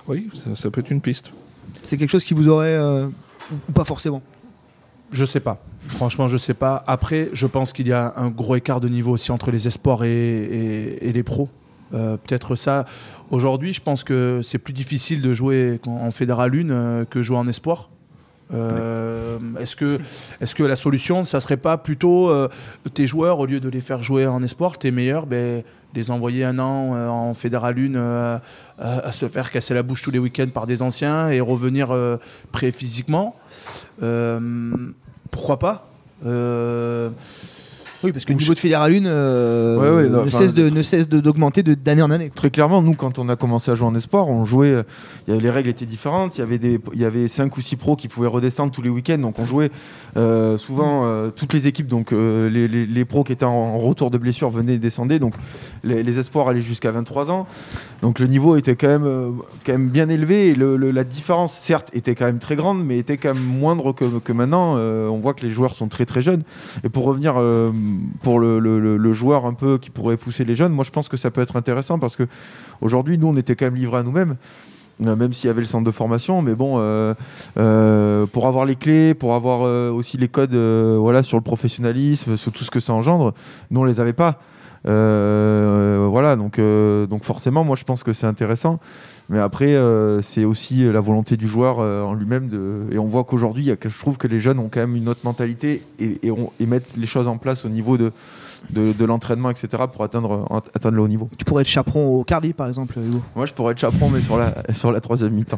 oui, 0.07 0.29
ça, 0.33 0.55
ça 0.55 0.69
peut 0.69 0.81
être 0.81 0.91
une 0.91 1.01
piste. 1.01 1.31
C'est 1.83 1.97
quelque 1.97 2.09
chose 2.11 2.23
qui 2.23 2.33
vous 2.33 2.47
aurait... 2.49 2.77
ou 2.79 3.71
pas 3.73 3.83
forcément? 3.85 4.21
Je 5.15 5.23
sais 5.25 5.39
pas. 5.39 5.57
Franchement, 5.87 6.27
je 6.27 6.35
sais 6.37 6.53
pas. 6.53 6.83
Après, 6.87 7.29
je 7.31 7.47
pense 7.47 7.71
qu'il 7.71 7.87
y 7.87 7.93
a 7.93 8.13
un 8.17 8.27
gros 8.29 8.55
écart 8.57 8.81
de 8.81 8.89
niveau 8.89 9.11
aussi 9.11 9.31
entre 9.31 9.49
les 9.49 9.65
espoirs 9.67 10.03
et, 10.03 10.09
et- 10.11 11.07
et 11.07 11.13
les 11.13 11.23
pros. 11.23 11.47
Euh, 11.93 12.17
Peut-être 12.17 12.55
ça. 12.55 12.85
Aujourd'hui, 13.31 13.71
je 13.71 13.81
pense 13.81 14.03
que 14.03 14.41
c'est 14.43 14.57
plus 14.57 14.73
difficile 14.73 15.21
de 15.21 15.33
jouer 15.33 15.79
en 15.85 16.11
Fédéral 16.11 16.51
1 16.53 16.69
euh, 16.69 17.05
que 17.05 17.21
jouer 17.21 17.37
en 17.37 17.47
espoir. 17.47 17.89
Euh, 18.53 19.39
Est-ce 19.59 19.75
que, 19.75 19.99
est 20.41 20.53
que 20.53 20.63
la 20.63 20.75
solution, 20.75 21.23
ça 21.25 21.39
serait 21.39 21.57
pas 21.57 21.77
plutôt 21.77 22.29
euh, 22.29 22.47
tes 22.93 23.07
joueurs, 23.07 23.39
au 23.39 23.45
lieu 23.45 23.59
de 23.59 23.69
les 23.69 23.81
faire 23.81 24.03
jouer 24.03 24.27
en 24.27 24.43
espoir, 24.43 24.77
tes 24.77 24.91
meilleurs, 24.91 25.25
ben, 25.27 25.63
les 25.95 26.11
envoyer 26.11 26.43
un 26.43 26.59
an 26.59 26.93
euh, 26.93 27.07
en 27.07 27.33
Fédéral 27.33 27.75
1 27.79 27.95
euh, 27.95 28.37
à, 28.79 29.13
se 29.13 29.27
faire 29.27 29.49
casser 29.49 29.73
la 29.73 29.81
bouche 29.81 30.01
tous 30.03 30.11
les 30.11 30.19
week-ends 30.19 30.49
par 30.53 30.67
des 30.67 30.81
anciens 30.81 31.29
et 31.29 31.39
revenir 31.39 31.87
prêt 32.51 32.71
physiquement 32.71 33.35
Pourquoi 35.35 35.59
pas 35.59 35.85
Euh, 36.25 37.09
Oui, 38.05 38.11
parce 38.11 38.23
que 38.25 38.31
le 38.33 38.37
niveau 38.39 38.53
de 38.53 38.59
Fédéral 38.59 38.93
1 38.93 39.05
euh, 39.05 39.77
Ouais, 39.79 40.03
ouais, 40.03 40.09
non, 40.09 40.25
ne, 40.25 40.29
cesse 40.29 40.53
de, 40.53 40.69
ne 40.69 40.81
cesse 40.83 41.09
de- 41.09 41.19
d'augmenter 41.19 41.63
de- 41.63 41.73
d'année 41.73 42.01
en 42.01 42.11
année. 42.11 42.31
Très 42.33 42.49
clairement, 42.51 42.81
nous, 42.81 42.93
quand 42.93 43.19
on 43.19 43.27
a 43.29 43.35
commencé 43.35 43.71
à 43.71 43.75
jouer 43.75 43.87
en 43.87 43.95
espoir, 43.95 44.27
on 44.29 44.45
jouait. 44.45 44.69
euh, 44.69 44.83
y 45.27 45.31
avait- 45.31 45.41
les 45.41 45.49
règles 45.49 45.69
étaient 45.69 45.85
différentes. 45.85 46.37
Il 46.37 46.39
y 46.39 46.43
avait 46.43 46.57
des, 46.59 46.79
il 46.93 46.99
y 47.01 47.05
avait 47.05 47.27
cinq 47.27 47.57
ou 47.57 47.61
six 47.61 47.75
pros 47.75 47.95
qui 47.95 48.07
pouvaient 48.07 48.27
redescendre 48.27 48.71
tous 48.71 48.81
les 48.81 48.89
week-ends. 48.89 49.17
Donc, 49.17 49.39
on 49.39 49.45
jouait 49.45 49.71
euh, 50.17 50.57
souvent 50.57 51.05
euh, 51.05 51.29
toutes 51.35 51.53
les 51.53 51.67
équipes. 51.67 51.87
Donc, 51.87 52.11
les, 52.11 52.67
les- 52.67 52.85
les 52.85 53.05
pros 53.05 53.23
qui 53.23 53.33
étaient 53.33 53.45
en, 53.45 53.77
retour 53.77 54.11
de 54.11 54.17
blessure 54.17 54.49
venaient 54.49 54.75
et 54.75 54.79
descendaient. 54.79 55.19
Donc, 55.19 55.33
les, 55.83 56.03
les 56.03 56.19
espoirs 56.19 56.47
allaient 56.47 56.61
jusqu'à 56.61 56.91
23 56.91 57.31
ans. 57.31 57.47
Donc, 58.01 58.19
le 58.19 58.27
niveau 58.27 58.55
était 58.55 58.75
quand 58.75 58.87
même, 58.87 59.33
quand 59.65 59.71
même 59.71 59.89
bien 59.89 60.09
élevé. 60.09 60.49
Et 60.49 60.55
le- 60.55 60.77
le- 60.77 60.91
la 60.91 61.03
différence, 61.03 61.53
certes, 61.53 61.89
était 61.93 62.13
quand 62.15 62.25
même 62.25 62.39
très 62.39 62.55
grande, 62.55 62.83
mais 62.85 62.97
était 62.99 63.17
quand 63.17 63.33
même 63.33 63.43
moindre 63.43 63.93
que, 63.93 64.05
que 64.19 64.31
maintenant. 64.33 64.75
On 64.77 65.17
voit 65.19 65.33
que 65.33 65.41
les 65.45 65.51
joueurs 65.51 65.75
sont 65.75 65.87
très 65.87 66.05
très 66.05 66.21
jeunes. 66.21 66.43
Et 66.83 66.89
pour 66.89 67.05
revenir 67.05 67.35
pour 68.21 68.39
le, 68.39 69.13
joueur 69.13 69.45
un 69.45 69.53
peu 69.53 69.77
qui 69.77 69.89
pourrait 69.89 70.17
pousser 70.17 70.45
les 70.45 70.55
jeunes, 70.55 70.73
moi 70.73 70.83
je 70.83 70.91
pense 70.91 71.09
que 71.09 71.17
ça 71.17 71.31
peut 71.31 71.41
être 71.41 71.55
intéressant 71.55 71.99
parce 71.99 72.15
que 72.15 72.23
aujourd'hui 72.81 73.17
nous 73.17 73.27
on 73.27 73.37
était 73.37 73.55
quand 73.55 73.65
même 73.65 73.75
livrés 73.75 73.99
à 73.99 74.03
nous-mêmes. 74.03 74.35
euh, 75.05 75.15
Même 75.15 75.33
s'il 75.33 75.47
y 75.47 75.49
avait 75.49 75.61
le 75.61 75.67
centre 75.67 75.85
de 75.85 75.91
formation, 75.91 76.41
mais 76.41 76.55
bon, 76.55 76.75
euh, 76.77 77.13
euh, 77.57 78.25
pour 78.25 78.47
avoir 78.47 78.65
les 78.65 78.75
clés, 78.75 79.13
pour 79.13 79.35
avoir 79.35 79.61
aussi 79.93 80.17
les 80.17 80.27
codes 80.27 80.55
voilà, 80.55 81.23
sur 81.23 81.37
le 81.37 81.43
professionnalisme, 81.43 82.37
sur 82.37 82.51
tout 82.51 82.63
ce 82.63 82.71
que 82.71 82.79
ça 82.79 82.93
engendre, 82.93 83.33
nous 83.71 83.81
on 83.81 83.85
les 83.85 83.99
avait 83.99 84.13
pas. 84.13 84.39
Voilà, 84.85 86.35
donc, 86.35 86.59
donc 86.59 87.23
forcément, 87.23 87.63
moi 87.63 87.75
je 87.75 87.83
pense 87.83 88.03
que 88.03 88.13
c'est 88.13 88.27
intéressant. 88.27 88.79
Mais 89.29 89.39
après, 89.39 89.75
euh, 89.75 90.21
c'est 90.21 90.45
aussi 90.45 90.83
la 90.91 91.01
volonté 91.01 91.35
du 91.37 91.47
joueur 91.47 91.79
euh, 91.79 92.03
en 92.03 92.13
lui-même. 92.13 92.47
De... 92.47 92.81
Et 92.91 92.99
on 92.99 93.05
voit 93.05 93.23
qu'aujourd'hui, 93.23 93.71
je 93.83 93.99
trouve 93.99 94.17
que 94.17 94.27
les 94.27 94.39
jeunes 94.39 94.59
ont 94.59 94.69
quand 94.71 94.81
même 94.81 94.95
une 94.95 95.09
autre 95.09 95.21
mentalité 95.23 95.81
et, 95.99 96.19
et, 96.23 96.31
on- 96.31 96.51
et 96.59 96.65
mettent 96.67 96.93
les 96.95 97.07
choses 97.07 97.27
en 97.27 97.37
place 97.37 97.65
au 97.65 97.69
niveau 97.69 97.97
de, 97.97 98.11
de, 98.69 98.91
de 98.93 99.05
l'entraînement, 99.05 99.49
etc., 99.49 99.67
pour 99.91 100.03
atteindre, 100.03 100.47
atteindre 100.75 100.95
le 100.95 101.01
haut 101.01 101.07
niveau. 101.07 101.27
Tu 101.39 101.45
pourrais 101.45 101.61
être 101.61 101.67
chaperon 101.67 102.19
au 102.19 102.23
Cardi, 102.23 102.53
par 102.53 102.67
exemple, 102.67 102.99
Hugo. 102.99 103.19
Moi, 103.35 103.45
je 103.47 103.53
pourrais 103.53 103.71
être 103.71 103.79
chaperon, 103.79 104.09
mais 104.09 104.19
sur 104.21 104.37
la, 104.37 104.53
sur 104.73 104.91
la 104.91 105.01
troisième 105.01 105.33
mi-temps. 105.33 105.57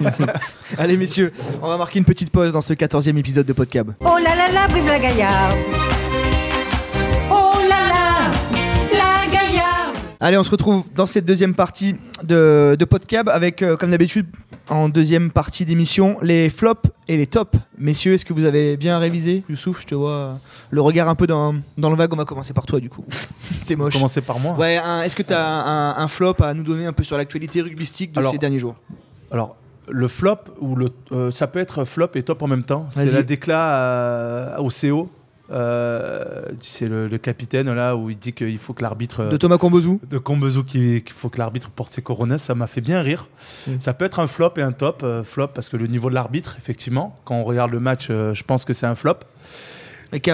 Allez, 0.78 0.96
messieurs, 0.96 1.32
on 1.62 1.68
va 1.68 1.76
marquer 1.78 1.98
une 1.98 2.04
petite 2.04 2.30
pause 2.30 2.52
dans 2.52 2.60
ce 2.62 2.72
14e 2.74 3.16
épisode 3.16 3.46
de 3.46 3.52
Podcab. 3.52 3.94
Oh 4.00 4.16
là 4.22 4.34
là 4.36 4.50
là, 4.52 4.68
brive 4.68 4.86
la 4.86 4.98
gaillarde. 5.00 5.56
Allez, 10.24 10.38
on 10.38 10.44
se 10.44 10.50
retrouve 10.52 10.84
dans 10.94 11.06
cette 11.06 11.24
deuxième 11.24 11.52
partie 11.52 11.96
de, 12.22 12.76
de 12.78 12.84
Podcab 12.84 13.28
avec, 13.28 13.60
euh, 13.60 13.76
comme 13.76 13.90
d'habitude, 13.90 14.28
en 14.68 14.88
deuxième 14.88 15.32
partie 15.32 15.64
d'émission, 15.64 16.16
les 16.22 16.48
flops 16.48 16.88
et 17.08 17.16
les 17.16 17.26
tops. 17.26 17.58
Messieurs, 17.76 18.12
est-ce 18.14 18.24
que 18.24 18.32
vous 18.32 18.44
avez 18.44 18.76
bien 18.76 19.00
révisé 19.00 19.42
Youssouf, 19.48 19.80
je 19.80 19.86
te 19.88 19.96
vois 19.96 20.12
euh, 20.12 20.34
le 20.70 20.80
regard 20.80 21.08
un 21.08 21.16
peu 21.16 21.26
dans, 21.26 21.56
dans 21.76 21.90
le 21.90 21.96
vague. 21.96 22.12
On 22.12 22.16
va 22.16 22.24
commencer 22.24 22.52
par 22.52 22.66
toi, 22.66 22.78
du 22.78 22.88
coup. 22.88 23.04
C'est 23.62 23.74
moche. 23.74 23.94
Commencer 23.94 24.20
par 24.20 24.38
moi. 24.38 24.54
Ouais, 24.56 24.80
est-ce 25.04 25.16
que 25.16 25.24
tu 25.24 25.32
as 25.32 25.44
un, 25.44 25.96
un 25.96 26.06
flop 26.06 26.36
à 26.38 26.54
nous 26.54 26.62
donner 26.62 26.86
un 26.86 26.92
peu 26.92 27.02
sur 27.02 27.18
l'actualité 27.18 27.60
rugbystique 27.60 28.12
de 28.12 28.20
Alors, 28.20 28.30
ces 28.30 28.38
derniers 28.38 28.60
jours? 28.60 28.76
Alors, 29.32 29.56
le 29.88 30.06
flop, 30.06 30.38
ou 30.60 30.76
le, 30.76 30.90
euh, 31.10 31.32
ça 31.32 31.48
peut 31.48 31.58
être 31.58 31.84
flop 31.84 32.10
et 32.14 32.22
top 32.22 32.42
en 32.42 32.46
même 32.46 32.62
temps. 32.62 32.86
C'est 32.90 33.12
la 33.12 33.24
déclat 33.24 34.56
au 34.60 34.68
CO. 34.68 35.10
Euh, 35.52 36.42
tu 36.60 36.70
sais, 36.70 36.88
le, 36.88 37.08
le 37.08 37.18
capitaine 37.18 37.70
là 37.72 37.94
où 37.96 38.08
il 38.10 38.18
dit 38.18 38.32
qu'il 38.32 38.56
faut 38.58 38.72
que 38.72 38.82
l'arbitre. 38.82 39.24
De 39.26 39.36
Thomas 39.36 39.58
Combozou 39.58 40.00
de 40.08 40.18
Combezou 40.18 40.64
qui- 40.64 41.02
qu'il 41.02 41.14
faut 41.14 41.28
que 41.28 41.38
l'arbitre 41.38 41.70
porte 41.70 41.92
ses 41.94 42.02
coronets, 42.02 42.38
ça 42.38 42.54
m'a 42.54 42.66
fait 42.66 42.80
bien 42.80 43.02
rire. 43.02 43.28
Mm. 43.66 43.72
Ça 43.78 43.92
peut 43.94 44.04
être 44.04 44.18
un 44.20 44.26
flop 44.26 44.54
et 44.56 44.62
un 44.62 44.72
top. 44.72 45.02
Euh, 45.02 45.22
flop 45.22 45.48
parce 45.48 45.68
que 45.68 45.76
le 45.76 45.86
niveau 45.86 46.08
de 46.10 46.14
l'arbitre, 46.14 46.56
effectivement, 46.58 47.18
quand 47.24 47.34
on 47.36 47.44
regarde 47.44 47.70
le 47.70 47.80
match, 47.80 48.08
euh, 48.10 48.32
je 48.34 48.42
pense 48.44 48.64
que 48.64 48.72
c'est 48.72 48.86
un 48.86 48.94
flop. 48.94 49.18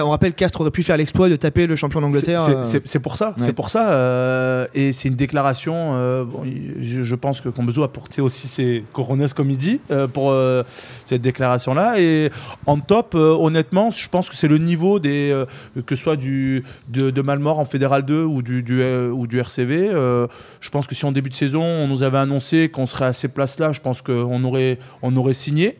On 0.03 0.09
rappelle 0.09 0.33
Castres 0.33 0.59
aurait 0.61 0.71
pu 0.71 0.83
faire 0.83 0.97
l'exploit 0.97 1.29
de 1.29 1.35
taper 1.35 1.65
le 1.67 1.75
champion 1.75 2.01
d'Angleterre. 2.01 2.41
C'est- 2.65 2.77
euh, 2.95 2.99
pour 2.99 3.15
ça, 3.15 3.29
ouais. 3.29 3.33
c'est 3.45 3.53
pour 3.53 3.69
ça. 3.69 3.91
euh, 3.91 4.67
et 4.73 4.91
c'est 4.93 5.07
une 5.09 5.15
déclaration. 5.15 5.91
euh, 5.95 6.23
bon, 6.25 6.43
je, 6.81 7.03
je 7.03 7.15
pense 7.15 7.39
que 7.41 7.49
Combezou 7.49 7.83
a 7.83 7.91
porté 7.91 8.21
aussi 8.21 8.47
ses 8.47 8.83
coronets 8.93 9.27
comme 9.35 9.49
il 9.49 9.57
dit 9.57 9.79
euh, 9.91 10.07
pour 10.07 10.33
cette 11.05 11.21
déclaration-là. 11.21 11.99
Et 11.99 12.29
en 12.65 12.77
top, 12.77 13.15
honnêtement, 13.15 13.89
je 13.89 14.07
pense 14.09 14.29
que 14.29 14.35
c'est 14.35 14.47
le 14.47 14.57
niveau 14.57 14.99
des 14.99 15.43
que 15.85 15.95
ce 15.95 16.01
soit 16.03 16.15
du 16.17 16.63
de, 16.89 17.09
de 17.09 17.21
Malmort 17.21 17.59
en 17.59 17.65
Fédéral 17.65 18.03
2 18.03 18.23
ou 18.23 18.41
du 18.41 18.63
du, 18.63 18.83
ou 18.83 19.27
du 19.27 19.39
RCV. 19.39 19.89
je 19.91 20.69
pense 20.69 20.87
que 20.87 20.95
si 20.95 21.05
en 21.05 21.11
début 21.11 21.29
de 21.29 21.35
saison 21.35 21.63
on 21.63 21.87
nous 21.87 22.03
avait 22.03 22.17
annoncé 22.17 22.69
qu'on 22.69 22.85
serait 22.85 23.05
à 23.05 23.13
ces 23.13 23.27
places-là, 23.29 23.71
je 23.71 23.79
pense 23.79 24.01
qu'on 24.01 24.43
aurait 24.43 24.77
on 25.01 25.15
aurait 25.15 25.33
signé. 25.33 25.77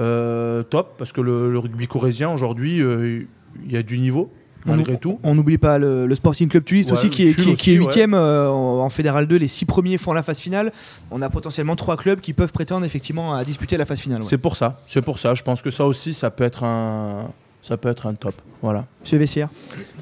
Euh, 0.00 0.62
top 0.62 0.94
parce 0.98 1.12
que 1.12 1.20
le, 1.20 1.50
le 1.52 1.58
rugby 1.58 1.86
corésien 1.86 2.30
aujourd'hui, 2.30 2.80
euh, 2.82 3.22
il 3.64 3.72
y 3.72 3.76
a 3.76 3.82
du 3.82 3.98
niveau 3.98 4.30
malgré 4.64 4.94
on, 4.94 4.98
tout. 4.98 5.20
On 5.22 5.34
n'oublie 5.36 5.58
pas 5.58 5.78
le, 5.78 6.06
le 6.06 6.14
Sporting 6.16 6.48
Club 6.48 6.64
Tunis 6.64 6.86
Ouais, 6.86 6.92
aussi, 6.92 7.08
qui 7.08 7.28
est, 7.28 7.34
qui, 7.34 7.50
est- 7.50 7.54
qui 7.54 7.70
est 7.74 7.78
aussi, 7.78 7.86
huitième 7.86 8.14
euh, 8.14 8.48
en, 8.50 8.90
Fédéral 8.90 9.26
2. 9.28 9.36
Les 9.36 9.46
six 9.48 9.64
premiers 9.64 9.96
font 9.96 10.12
la 10.12 10.22
phase 10.24 10.40
finale. 10.40 10.72
On 11.12 11.22
a 11.22 11.30
potentiellement 11.30 11.76
trois 11.76 11.96
clubs 11.96 12.20
qui 12.20 12.32
peuvent 12.32 12.52
prétendre 12.52 12.84
effectivement 12.84 13.34
à 13.34 13.44
disputer 13.44 13.76
la 13.76 13.86
phase 13.86 14.00
finale. 14.00 14.22
ouais. 14.22 14.26
C'est 14.28 14.38
pour 14.38 14.56
ça, 14.56 14.80
c'est 14.86 15.02
pour 15.02 15.18
ça. 15.20 15.34
Je 15.34 15.42
pense 15.44 15.62
que 15.62 15.70
ça 15.70 15.84
aussi, 15.84 16.12
ça 16.14 16.30
peut 16.30 16.42
être 16.44 16.64
un, 16.64 17.28
ça 17.62 17.76
peut 17.76 17.88
être 17.88 18.06
un 18.06 18.14
top. 18.14 18.34
Voilà. 18.60 18.86
Monsieur 19.02 19.18
Vessière. 19.18 19.48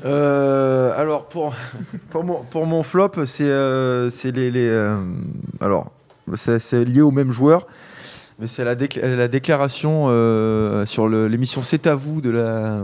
Euh, 0.04 0.92
alors 0.96 1.26
pour, 1.28 1.54
pour, 2.10 2.24
mon, 2.24 2.42
pour 2.50 2.66
mon 2.66 2.82
flop, 2.82 3.12
c'est 3.26 3.44
euh, 3.44 4.10
c'est 4.10 4.32
les, 4.32 4.50
les, 4.50 4.66
euh, 4.68 4.96
alors 5.60 5.90
c'est 6.36 6.58
c'est 6.58 6.84
lié 6.84 7.02
au 7.02 7.10
même 7.10 7.32
joueur, 7.32 7.66
mais 8.38 8.46
c'est 8.46 8.64
la, 8.64 8.74
la 9.16 9.28
déclaration 9.28 10.06
euh, 10.08 10.86
sur 10.86 11.08
l'émission 11.08 11.62
C'est 11.62 11.86
à 11.86 11.94
vous 11.94 12.20
de 12.20 12.30
la, 12.30 12.82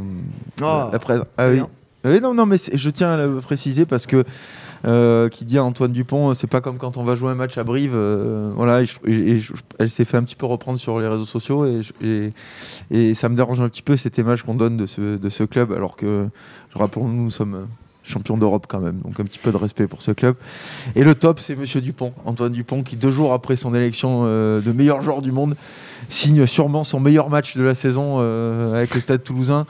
Oh, 0.62 0.88
la 0.92 0.98
presse. 0.98 1.20
Ah 1.36 1.46
très 1.48 1.60
oui. 2.04 2.20
non, 2.22 2.34
non, 2.34 2.46
mais 2.46 2.56
je 2.72 2.90
tiens 2.90 3.12
à 3.12 3.16
le 3.16 3.40
préciser 3.40 3.84
parce 3.86 4.06
que 4.06 4.24
euh, 4.86 5.28
qui 5.28 5.44
dit 5.44 5.58
à 5.58 5.64
Antoine 5.64 5.92
Dupont, 5.92 6.32
c'est 6.32 6.46
pas 6.46 6.62
comme 6.62 6.78
quand 6.78 6.96
on 6.96 7.04
va 7.04 7.14
jouer 7.14 7.30
un 7.30 7.34
match 7.34 7.58
à 7.58 7.64
Brive. 7.64 7.92
euh, 7.94 8.50
voilà, 8.56 8.80
et 8.80 8.86
je- 8.86 8.96
et 9.06 9.38
je- 9.38 9.52
elle 9.78 9.90
s'est 9.90 10.06
fait 10.06 10.16
un 10.16 10.22
petit 10.22 10.36
peu 10.36 10.46
reprendre 10.46 10.78
sur 10.78 10.98
les 11.00 11.06
réseaux 11.06 11.26
sociaux 11.26 11.66
et, 11.66 11.82
je- 11.82 11.92
et, 12.02 12.32
et 12.90 13.12
ça 13.14 13.28
me 13.28 13.36
dérange 13.36 13.60
un 13.60 13.68
petit 13.68 13.82
peu 13.82 13.98
cette 13.98 14.16
image 14.16 14.42
qu'on 14.42 14.54
donne 14.54 14.78
de 14.78 14.86
ce, 14.86 15.18
de 15.18 15.28
ce 15.28 15.44
club, 15.44 15.72
alors 15.72 15.96
que, 15.96 16.26
je 16.72 16.78
rappelle, 16.78 17.02
nous, 17.02 17.24
nous 17.24 17.30
sommes 17.30 17.66
champions 18.10 18.36
d'Europe 18.36 18.66
quand 18.68 18.80
même, 18.80 18.98
donc 19.04 19.18
un 19.20 19.24
petit 19.24 19.38
peu 19.38 19.50
de 19.52 19.56
respect 19.56 19.86
pour 19.86 20.02
ce 20.02 20.10
club. 20.10 20.36
Et 20.96 21.04
le 21.04 21.14
top, 21.14 21.40
c'est 21.40 21.56
Monsieur 21.56 21.80
Dupont, 21.80 22.12
Antoine 22.26 22.52
Dupont, 22.52 22.82
qui 22.82 22.96
deux 22.96 23.10
jours 23.10 23.32
après 23.32 23.56
son 23.56 23.74
élection 23.74 24.22
euh, 24.24 24.60
de 24.60 24.72
meilleur 24.72 25.00
joueur 25.00 25.22
du 25.22 25.32
monde, 25.32 25.54
signe 26.08 26.46
sûrement 26.46 26.84
son 26.84 27.00
meilleur 27.00 27.30
match 27.30 27.56
de 27.56 27.62
la 27.62 27.74
saison 27.74 28.16
euh, 28.18 28.74
avec 28.76 28.94
le 28.94 29.00
Stade 29.00 29.22
Toulousain. 29.22 29.64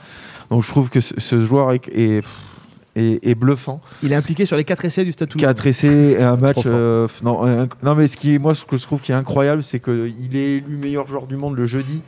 Donc 0.49 0.63
je 0.63 0.67
trouve 0.69 0.89
que 0.89 0.99
ce, 0.99 1.13
ce 1.17 1.39
joueur 1.45 1.71
est, 1.73 3.35
bluffant. 3.35 3.79
Il 4.03 4.11
est 4.11 4.15
impliqué 4.15 4.45
sur 4.45 4.57
les 4.57 4.63
quatre 4.65 4.83
essais 4.83 5.05
du 5.05 5.11
Stade 5.13 5.29
Toulousain. 5.29 5.47
4 5.53 5.67
essais 5.67 6.11
et 6.19 6.23
un 6.23 6.35
match. 6.35 6.57
euh, 6.65 7.07
non, 7.23 7.45
un- 7.45 7.67
non, 7.83 7.95
mais 7.95 8.07
ce 8.09 8.17
qui 8.17 8.35
est, 8.35 8.39
moi, 8.39 8.53
ce 8.55 8.65
que 8.65 8.75
je 8.77 8.83
trouve 8.83 8.99
qui 8.99 9.11
est 9.13 9.15
incroyable, 9.15 9.63
c'est 9.63 9.79
qu'il 9.79 10.35
est 10.35 10.57
élu 10.57 10.75
meilleur 10.77 11.07
joueur 11.07 11.27
du 11.27 11.37
monde 11.37 11.55
le 11.55 11.65
jeudi. 11.67 12.01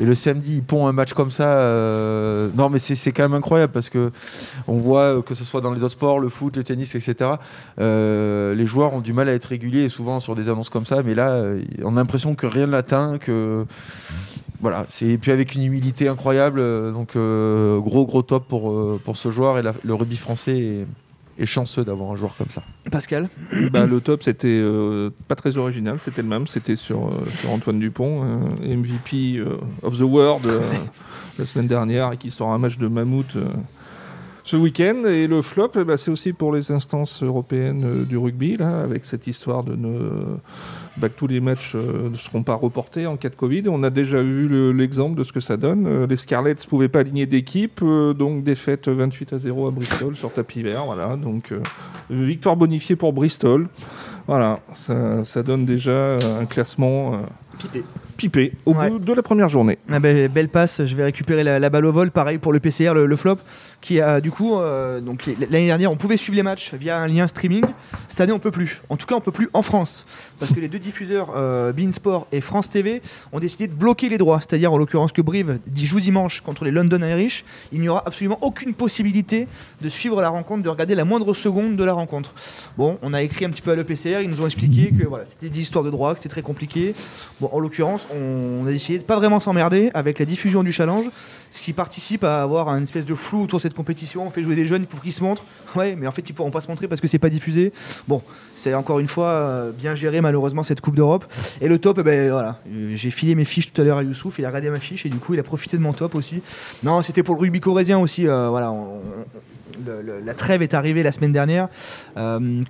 Et 0.00 0.04
le 0.04 0.14
samedi, 0.14 0.56
il 0.56 0.62
pond 0.62 0.86
un 0.86 0.92
match 0.92 1.12
comme 1.12 1.30
ça. 1.30 1.56
euh, 1.60 2.48
Non, 2.56 2.70
mais 2.70 2.78
c'est 2.78 3.12
quand 3.12 3.24
même 3.24 3.34
incroyable 3.34 3.72
parce 3.72 3.88
que 3.88 4.10
on 4.66 4.78
voit 4.78 5.18
euh, 5.18 5.22
que 5.22 5.34
ce 5.34 5.44
soit 5.44 5.60
dans 5.60 5.72
les 5.72 5.82
autres 5.82 5.92
sports, 5.92 6.18
le 6.18 6.28
foot, 6.28 6.56
le 6.56 6.64
tennis, 6.64 6.94
etc. 6.94 7.30
euh, 7.80 8.54
les 8.54 8.66
joueurs 8.66 8.94
ont 8.94 9.00
du 9.00 9.12
mal 9.12 9.28
à 9.28 9.32
être 9.32 9.46
réguliers, 9.46 9.88
souvent 9.88 10.20
sur 10.20 10.34
des 10.34 10.48
annonces 10.48 10.70
comme 10.70 10.86
ça. 10.86 11.02
Mais 11.02 11.14
là, 11.14 11.42
on 11.82 11.96
a 11.96 12.00
l'impression 12.00 12.34
que 12.34 12.46
rien 12.46 12.66
ne 12.66 12.72
l'atteint, 12.72 13.18
que 13.18 13.66
voilà. 14.60 14.86
C'est 14.88 15.06
et 15.06 15.18
puis 15.18 15.32
avec 15.32 15.54
une 15.54 15.64
humilité 15.64 16.08
incroyable. 16.08 16.60
donc 16.92 17.14
gros 17.14 18.06
gros 18.06 18.22
top 18.22 18.46
pour 18.48 18.98
pour 19.00 19.16
ce 19.16 19.30
joueur 19.30 19.58
et 19.58 19.62
le 19.62 19.94
rugby 19.94 20.16
français 20.16 20.86
est 21.38 21.46
chanceux 21.46 21.84
d'avoir 21.84 22.10
un 22.12 22.16
joueur 22.16 22.34
comme 22.36 22.50
ça. 22.50 22.62
Pascal. 22.90 23.28
Bah, 23.70 23.86
le 23.86 24.00
top, 24.00 24.22
c'était 24.22 24.48
euh, 24.48 25.10
pas 25.28 25.34
très 25.34 25.56
original, 25.56 25.98
c'était 25.98 26.22
le 26.22 26.28
même, 26.28 26.46
c'était 26.46 26.76
sur, 26.76 27.08
euh, 27.08 27.24
sur 27.40 27.50
Antoine 27.50 27.78
Dupont, 27.78 28.24
euh, 28.24 28.76
MVP 28.76 29.36
euh, 29.38 29.56
of 29.82 29.98
the 29.98 30.02
World 30.02 30.46
euh, 30.46 30.60
la 31.38 31.46
semaine 31.46 31.68
dernière 31.68 32.12
et 32.12 32.16
qui 32.16 32.30
sort 32.30 32.50
un 32.50 32.58
match 32.58 32.78
de 32.78 32.88
mammouth 32.88 33.36
euh, 33.36 33.46
ce 34.44 34.56
week-end. 34.56 35.04
Et 35.06 35.26
le 35.26 35.42
flop, 35.42 35.70
eh 35.76 35.84
ben, 35.84 35.96
c'est 35.96 36.10
aussi 36.10 36.32
pour 36.32 36.52
les 36.54 36.70
instances 36.72 37.22
européennes 37.22 37.82
euh, 37.84 38.04
du 38.04 38.16
rugby, 38.18 38.56
là, 38.56 38.80
avec 38.80 39.04
cette 39.04 39.26
histoire 39.26 39.62
de 39.64 39.74
ne. 39.76 39.98
bah, 40.96 41.08
tous 41.08 41.26
les 41.26 41.40
matchs 41.40 41.72
euh, 41.74 42.08
ne 42.10 42.16
seront 42.16 42.42
pas 42.42 42.54
reportés 42.54 43.06
en 43.06 43.16
cas 43.16 43.28
de 43.28 43.34
Covid. 43.34 43.64
On 43.68 43.82
a 43.82 43.90
déjà 43.90 44.20
vu 44.22 44.48
le- 44.48 44.72
l'exemple 44.72 45.16
de 45.16 45.22
ce 45.22 45.32
que 45.32 45.40
ça 45.40 45.56
donne. 45.56 45.86
Euh, 45.86 46.06
les 46.06 46.16
Scarlets 46.16 46.54
ne 46.54 46.68
pouvaient 46.68 46.88
pas 46.88 47.00
aligner 47.00 47.26
d'équipe, 47.26 47.82
donc 47.82 48.44
défaite 48.44 48.88
28 48.88 49.32
à 49.34 49.38
0 49.38 49.68
à 49.68 49.70
Bristol 49.70 50.14
sur 50.14 50.32
tapis 50.32 50.62
vert. 50.62 50.84
Voilà, 50.86 51.16
donc 51.16 51.52
victoire 52.10 52.56
bonifiée 52.56 52.96
pour 52.96 53.12
Bristol. 53.12 53.68
Voilà, 54.26 54.60
ça, 54.74 55.42
donne 55.42 55.64
déjà 55.66 56.18
un 56.40 56.44
classement. 56.46 57.22
Pipé 58.16 58.52
au 58.66 58.74
Ouais. 58.74 58.90
bout 58.90 58.98
de 58.98 59.12
la 59.12 59.22
première 59.22 59.48
journée. 59.48 59.78
Ah 59.90 59.98
ben, 60.00 60.28
belle 60.28 60.48
passe, 60.48 60.84
je 60.84 60.94
vais 60.94 61.04
récupérer 61.04 61.42
la, 61.44 61.58
la 61.58 61.70
balle 61.70 61.86
au 61.86 61.92
vol. 61.92 62.10
Pareil 62.10 62.38
pour 62.38 62.52
le 62.52 62.60
PCR, 62.60 62.92
le, 62.94 63.06
le 63.06 63.16
flop, 63.16 63.36
qui 63.80 64.00
a 64.00 64.20
du 64.20 64.30
coup, 64.30 64.56
euh, 64.58 65.00
donc 65.00 65.26
l'année 65.50 65.66
dernière, 65.66 65.90
on 65.90 65.96
pouvait 65.96 66.16
suivre 66.16 66.36
les 66.36 66.42
matchs 66.42 66.72
via 66.74 66.98
un 66.98 67.06
lien 67.06 67.26
streaming. 67.26 67.64
Cette 68.08 68.20
année, 68.20 68.32
on 68.32 68.38
peut 68.38 68.50
plus. 68.50 68.80
En 68.88 68.96
tout 68.96 69.06
cas, 69.06 69.14
on 69.16 69.20
peut 69.20 69.32
plus 69.32 69.48
en 69.54 69.62
France, 69.62 70.06
parce 70.38 70.52
que 70.52 70.60
les 70.60 70.68
deux 70.68 70.78
diffuseurs, 70.78 71.32
euh, 71.36 71.72
Beansport 71.72 72.26
et 72.32 72.40
France 72.40 72.70
TV, 72.70 73.02
ont 73.32 73.40
décidé 73.40 73.66
de 73.66 73.72
bloquer 73.74 74.08
les 74.08 74.18
droits. 74.18 74.38
C'est-à-dire, 74.40 74.72
en 74.72 74.78
l'occurrence, 74.78 75.12
que 75.12 75.22
Brive 75.22 75.58
joue 75.76 76.00
dimanche 76.00 76.40
contre 76.42 76.64
les 76.64 76.70
London 76.70 77.00
Irish. 77.02 77.44
Il 77.72 77.80
n'y 77.80 77.88
aura 77.88 78.02
absolument 78.06 78.38
aucune 78.42 78.72
possibilité 78.74 79.48
de 79.80 79.88
suivre 79.88 80.20
la 80.22 80.28
rencontre, 80.28 80.62
de 80.62 80.68
regarder 80.68 80.94
la 80.94 81.04
moindre 81.04 81.34
seconde 81.34 81.76
de 81.76 81.84
la 81.84 81.92
rencontre. 81.92 82.34
Bon, 82.78 82.98
on 83.02 83.12
a 83.14 83.22
écrit 83.22 83.44
un 83.44 83.50
petit 83.50 83.62
peu 83.62 83.70
à 83.72 83.76
l'EPCR, 83.76 84.20
ils 84.22 84.28
nous 84.30 84.40
ont 84.42 84.46
expliqué 84.46 84.92
que 84.92 85.06
voilà, 85.06 85.24
c'était 85.26 85.48
des 85.48 85.60
histoires 85.60 85.84
de 85.84 85.90
droits, 85.90 86.12
que 86.14 86.20
c'était 86.20 86.28
très 86.28 86.42
compliqué. 86.42 86.94
Bon, 87.40 87.48
en 87.52 87.58
l'occurrence, 87.58 88.06
on 88.14 88.66
a 88.66 88.70
décidé 88.70 88.98
de 88.98 89.04
pas 89.04 89.16
vraiment 89.16 89.40
s'emmerder 89.40 89.90
avec 89.94 90.18
la 90.18 90.24
diffusion 90.24 90.62
du 90.62 90.72
challenge, 90.72 91.06
ce 91.50 91.60
qui 91.62 91.72
participe 91.72 92.24
à 92.24 92.42
avoir 92.42 92.68
un 92.68 92.82
espèce 92.82 93.04
de 93.04 93.14
flou 93.14 93.42
autour 93.42 93.58
de 93.58 93.62
cette 93.62 93.74
compétition. 93.74 94.26
On 94.26 94.30
fait 94.30 94.42
jouer 94.42 94.54
des 94.56 94.66
jeunes 94.66 94.86
pour 94.86 95.00
qu'ils 95.02 95.12
se 95.12 95.22
montrent. 95.22 95.44
Ouais, 95.74 95.96
mais 95.98 96.06
en 96.06 96.10
fait, 96.10 96.28
ils 96.28 96.34
pourront 96.34 96.50
pas 96.50 96.60
se 96.60 96.68
montrer 96.68 96.86
parce 96.86 97.00
que 97.00 97.08
c'est 97.08 97.18
pas 97.18 97.30
diffusé. 97.30 97.72
Bon, 98.06 98.20
c'est 98.54 98.74
encore 98.74 98.98
une 98.98 99.08
fois 99.08 99.28
euh, 99.28 99.72
bien 99.72 99.94
géré 99.94 100.20
malheureusement 100.20 100.62
cette 100.62 100.82
Coupe 100.82 100.96
d'Europe. 100.96 101.24
Et 101.62 101.68
le 101.68 101.78
top, 101.78 101.96
eh 102.00 102.02
ben 102.02 102.30
voilà, 102.30 102.58
Euh, 102.70 102.92
j'ai 102.94 103.10
filé 103.10 103.34
mes 103.34 103.46
fiches 103.46 103.72
tout 103.72 103.80
à 103.80 103.84
l'heure 103.84 103.96
à 103.96 104.02
Youssouf, 104.02 104.38
il 104.38 104.44
a 104.44 104.48
regardé 104.48 104.68
ma 104.68 104.80
fiche 104.80 105.06
et 105.06 105.08
du 105.08 105.16
coup, 105.16 105.32
il 105.32 105.40
a 105.40 105.42
profité 105.42 105.78
de 105.78 105.82
mon 105.82 105.94
top 105.94 106.14
aussi. 106.14 106.42
Non, 106.82 107.00
c'était 107.00 107.22
pour 107.22 107.36
le 107.36 107.40
rugby 107.40 107.60
corésien 107.60 107.98
aussi. 107.98 108.26
euh, 108.28 108.48
voilà, 108.50 108.70
la 110.24 110.34
trêve 110.34 110.62
est 110.62 110.74
arrivée 110.74 111.02
la 111.02 111.12
semaine 111.12 111.32
dernière. 111.32 111.68
Euh, 112.18 112.60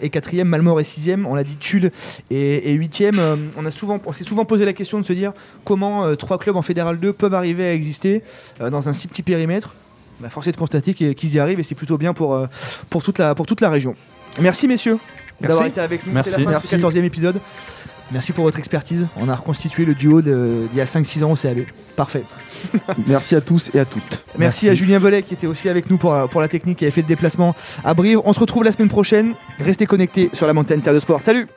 est- 0.00 0.10
quatrième, 0.10 0.48
Malmort 0.48 0.80
est 0.80 0.84
sixième. 0.84 1.26
On 1.26 1.34
l'a 1.34 1.44
dit, 1.44 1.56
Tulle 1.56 1.90
est, 2.30 2.72
huitième. 2.72 3.18
On 3.56 3.64
on 3.64 4.12
s'est 4.12 4.24
souvent 4.24 4.44
posé 4.44 4.63
la 4.64 4.72
question 4.72 4.98
de 4.98 5.04
se 5.04 5.12
dire 5.12 5.32
comment 5.64 6.04
euh, 6.04 6.14
trois 6.14 6.38
clubs 6.38 6.56
en 6.56 6.62
Fédéral 6.62 6.98
2 6.98 7.12
peuvent 7.12 7.34
arriver 7.34 7.64
à 7.64 7.72
exister 7.72 8.22
euh, 8.60 8.70
dans 8.70 8.88
un 8.88 8.92
si 8.92 9.08
petit 9.08 9.22
périmètre. 9.22 9.74
Bah, 10.20 10.30
force 10.30 10.46
est 10.46 10.52
de 10.52 10.56
constater 10.56 10.94
qu'ils 10.94 11.34
y 11.34 11.38
arrivent 11.38 11.58
et 11.58 11.64
c'est 11.64 11.74
plutôt 11.74 11.98
bien 11.98 12.14
pour, 12.14 12.34
euh, 12.34 12.46
pour, 12.90 13.02
toute 13.02 13.18
la, 13.18 13.34
pour 13.34 13.46
toute 13.46 13.60
la 13.60 13.70
région. 13.70 13.96
Merci 14.40 14.68
messieurs 14.68 14.98
Merci. 15.40 15.48
d'avoir 15.48 15.66
été 15.66 15.80
avec 15.80 16.06
nous. 16.06 16.12
Merci. 16.12 16.30
La 16.30 16.38
fin 16.38 16.50
Merci. 16.50 16.76
du 16.76 16.82
14e 16.82 17.04
épisode. 17.04 17.40
Merci 18.12 18.32
pour 18.32 18.44
votre 18.44 18.58
expertise. 18.58 19.06
On 19.16 19.28
a 19.28 19.34
reconstitué 19.34 19.84
le 19.84 19.94
duo 19.94 20.20
d'il 20.20 20.68
y 20.76 20.80
a 20.80 20.84
5-6 20.84 21.24
ans 21.24 21.32
au 21.32 21.36
CAB. 21.36 21.64
Parfait. 21.96 22.22
Merci 23.06 23.34
à 23.34 23.40
tous 23.40 23.70
et 23.74 23.80
à 23.80 23.84
toutes. 23.84 24.22
Merci, 24.38 24.68
à 24.68 24.74
Julien 24.74 24.98
Volet 24.98 25.22
qui 25.22 25.34
était 25.34 25.46
aussi 25.46 25.68
avec 25.68 25.90
nous 25.90 25.96
pour, 25.96 26.14
pour 26.28 26.40
la 26.40 26.48
technique, 26.48 26.78
qui 26.78 26.84
avait 26.84 26.92
fait 26.92 27.02
le 27.02 27.08
déplacement 27.08 27.56
à 27.82 27.94
Brive. 27.94 28.20
On 28.24 28.32
se 28.32 28.40
retrouve 28.40 28.62
la 28.62 28.72
semaine 28.72 28.88
prochaine. 28.88 29.34
Restez 29.58 29.86
connectés 29.86 30.30
sur 30.32 30.46
la 30.46 30.52
montagne 30.52 30.80
Terre 30.80 30.94
de 30.94 31.00
Sport. 31.00 31.22
Salut 31.22 31.48